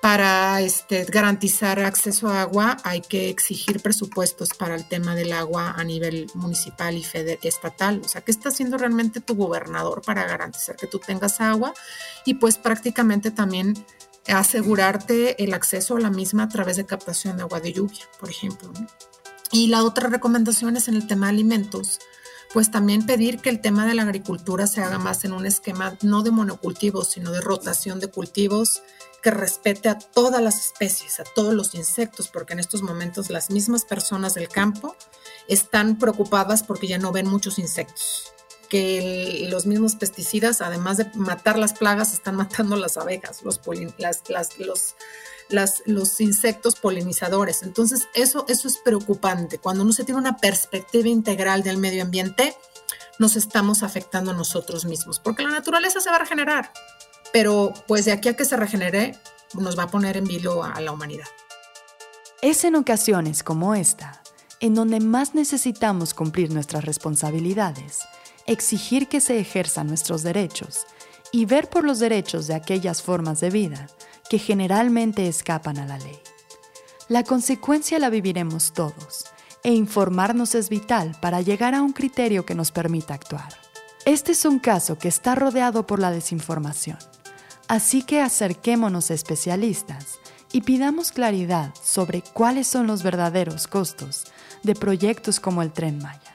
Para 0.00 0.60
este, 0.60 1.04
garantizar 1.04 1.78
acceso 1.78 2.28
a 2.28 2.42
agua 2.42 2.76
hay 2.82 3.02
que 3.02 3.30
exigir 3.30 3.80
presupuestos 3.80 4.48
para 4.48 4.74
el 4.74 4.88
tema 4.88 5.14
del 5.14 5.32
agua 5.32 5.74
a 5.76 5.84
nivel 5.84 6.26
municipal 6.34 6.96
y 6.96 7.06
estatal. 7.44 8.02
O 8.04 8.08
sea, 8.08 8.20
¿qué 8.20 8.32
está 8.32 8.48
haciendo 8.48 8.78
realmente 8.78 9.20
tu 9.20 9.36
gobernador 9.36 10.02
para 10.02 10.24
garantizar 10.24 10.74
que 10.74 10.88
tú 10.88 10.98
tengas 10.98 11.40
agua? 11.40 11.72
Y 12.24 12.34
pues 12.34 12.58
prácticamente 12.58 13.30
también 13.30 13.74
asegurarte 14.28 15.42
el 15.42 15.54
acceso 15.54 15.96
a 15.96 16.00
la 16.00 16.10
misma 16.10 16.44
a 16.44 16.48
través 16.48 16.76
de 16.76 16.86
captación 16.86 17.36
de 17.36 17.42
agua 17.42 17.60
de 17.60 17.72
lluvia, 17.72 18.08
por 18.20 18.30
ejemplo. 18.30 18.72
Y 19.50 19.68
la 19.68 19.84
otra 19.84 20.08
recomendación 20.08 20.76
es 20.76 20.88
en 20.88 20.94
el 20.94 21.06
tema 21.06 21.26
de 21.26 21.32
alimentos 21.32 21.98
pues 22.52 22.70
también 22.70 23.06
pedir 23.06 23.38
que 23.40 23.50
el 23.50 23.60
tema 23.60 23.86
de 23.86 23.94
la 23.94 24.02
agricultura 24.02 24.66
se 24.66 24.82
haga 24.82 24.98
más 24.98 25.24
en 25.24 25.32
un 25.32 25.46
esquema 25.46 25.96
no 26.02 26.22
de 26.22 26.30
monocultivos, 26.30 27.10
sino 27.10 27.32
de 27.32 27.40
rotación 27.40 27.98
de 27.98 28.08
cultivos 28.08 28.82
que 29.22 29.30
respete 29.30 29.88
a 29.88 29.98
todas 29.98 30.42
las 30.42 30.58
especies, 30.58 31.20
a 31.20 31.24
todos 31.24 31.54
los 31.54 31.74
insectos, 31.74 32.28
porque 32.28 32.52
en 32.52 32.58
estos 32.58 32.82
momentos 32.82 33.30
las 33.30 33.50
mismas 33.50 33.84
personas 33.84 34.34
del 34.34 34.48
campo 34.48 34.96
están 35.48 35.98
preocupadas 35.98 36.62
porque 36.62 36.88
ya 36.88 36.98
no 36.98 37.12
ven 37.12 37.28
muchos 37.28 37.58
insectos, 37.58 38.32
que 38.72 39.48
los 39.50 39.66
mismos 39.66 39.96
pesticidas, 39.96 40.62
además 40.62 40.96
de 40.96 41.04
matar 41.14 41.58
las 41.58 41.74
plagas, 41.74 42.14
están 42.14 42.36
matando 42.36 42.74
las 42.74 42.96
abejas, 42.96 43.42
los, 43.42 43.60
los 44.58 44.94
los 45.84 46.20
insectos 46.22 46.76
polinizadores. 46.76 47.62
Entonces, 47.62 48.08
eso, 48.14 48.46
eso 48.48 48.68
es 48.68 48.78
preocupante. 48.78 49.58
Cuando 49.58 49.84
no 49.84 49.92
se 49.92 50.04
tiene 50.04 50.18
una 50.18 50.38
perspectiva 50.38 51.06
integral 51.06 51.62
del 51.62 51.76
medio 51.76 52.02
ambiente, 52.02 52.56
nos 53.18 53.36
estamos 53.36 53.82
afectando 53.82 54.30
a 54.30 54.34
nosotros 54.34 54.86
mismos, 54.86 55.20
porque 55.20 55.42
la 55.42 55.50
naturaleza 55.50 56.00
se 56.00 56.08
va 56.08 56.16
a 56.16 56.20
regenerar, 56.20 56.72
pero 57.30 57.74
pues 57.86 58.06
de 58.06 58.12
aquí 58.12 58.30
a 58.30 58.36
que 58.36 58.46
se 58.46 58.56
regenere, 58.56 59.18
nos 59.52 59.78
va 59.78 59.82
a 59.82 59.88
poner 59.88 60.16
en 60.16 60.24
vilo 60.24 60.64
a 60.64 60.80
la 60.80 60.92
humanidad. 60.92 61.28
Es 62.40 62.64
en 62.64 62.76
ocasiones 62.76 63.42
como 63.42 63.74
esta 63.74 64.22
en 64.62 64.76
donde 64.76 65.00
más 65.00 65.34
necesitamos 65.34 66.14
cumplir 66.14 66.52
nuestras 66.52 66.84
responsabilidades, 66.84 68.06
exigir 68.46 69.08
que 69.08 69.20
se 69.20 69.38
ejerzan 69.38 69.86
nuestros 69.86 70.22
derechos 70.22 70.86
y 71.32 71.46
ver 71.46 71.68
por 71.68 71.84
los 71.84 71.98
derechos 71.98 72.46
de 72.46 72.54
aquellas 72.54 73.02
formas 73.02 73.40
de 73.40 73.50
vida 73.50 73.88
que 74.28 74.38
generalmente 74.38 75.28
escapan 75.28 75.78
a 75.78 75.86
la 75.86 75.98
ley. 75.98 76.18
La 77.08 77.24
consecuencia 77.24 77.98
la 77.98 78.10
viviremos 78.10 78.72
todos 78.72 79.26
e 79.64 79.72
informarnos 79.72 80.54
es 80.54 80.68
vital 80.68 81.16
para 81.20 81.40
llegar 81.40 81.74
a 81.74 81.82
un 81.82 81.92
criterio 81.92 82.44
que 82.44 82.54
nos 82.54 82.72
permita 82.72 83.14
actuar. 83.14 83.54
Este 84.04 84.32
es 84.32 84.44
un 84.44 84.58
caso 84.58 84.98
que 84.98 85.08
está 85.08 85.34
rodeado 85.34 85.86
por 85.86 86.00
la 86.00 86.10
desinformación, 86.10 86.98
así 87.68 88.02
que 88.02 88.20
acerquémonos 88.20 89.10
a 89.10 89.14
especialistas 89.14 90.18
y 90.52 90.62
pidamos 90.62 91.12
claridad 91.12 91.72
sobre 91.82 92.22
cuáles 92.22 92.66
son 92.66 92.86
los 92.86 93.02
verdaderos 93.02 93.66
costos 93.66 94.24
de 94.62 94.74
proyectos 94.74 95.40
como 95.40 95.62
el 95.62 95.72
tren 95.72 95.98
Maya. 95.98 96.31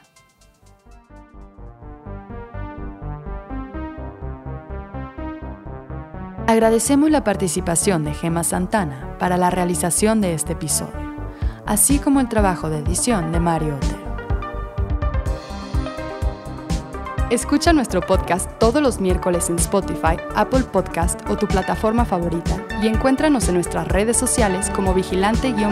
Agradecemos 6.48 7.10
la 7.10 7.24
participación 7.24 8.04
de 8.04 8.14
Gema 8.14 8.42
Santana 8.42 9.18
para 9.18 9.36
la 9.36 9.50
realización 9.50 10.22
de 10.22 10.32
este 10.32 10.54
episodio, 10.54 10.94
así 11.66 11.98
como 11.98 12.20
el 12.20 12.28
trabajo 12.30 12.70
de 12.70 12.78
edición 12.78 13.32
de 13.32 13.38
Mario 13.38 13.76
Otero. 13.76 13.98
Escucha 17.28 17.74
nuestro 17.74 18.00
podcast 18.00 18.50
todos 18.58 18.80
los 18.80 18.98
miércoles 18.98 19.50
en 19.50 19.56
Spotify, 19.56 20.16
Apple 20.34 20.62
Podcast 20.62 21.20
o 21.28 21.36
tu 21.36 21.46
plataforma 21.46 22.06
favorita 22.06 22.56
y 22.80 22.86
encuéntranos 22.86 23.46
en 23.48 23.54
nuestras 23.56 23.86
redes 23.86 24.16
sociales 24.16 24.70
como 24.70 24.94
vigilante-bio 24.94 25.68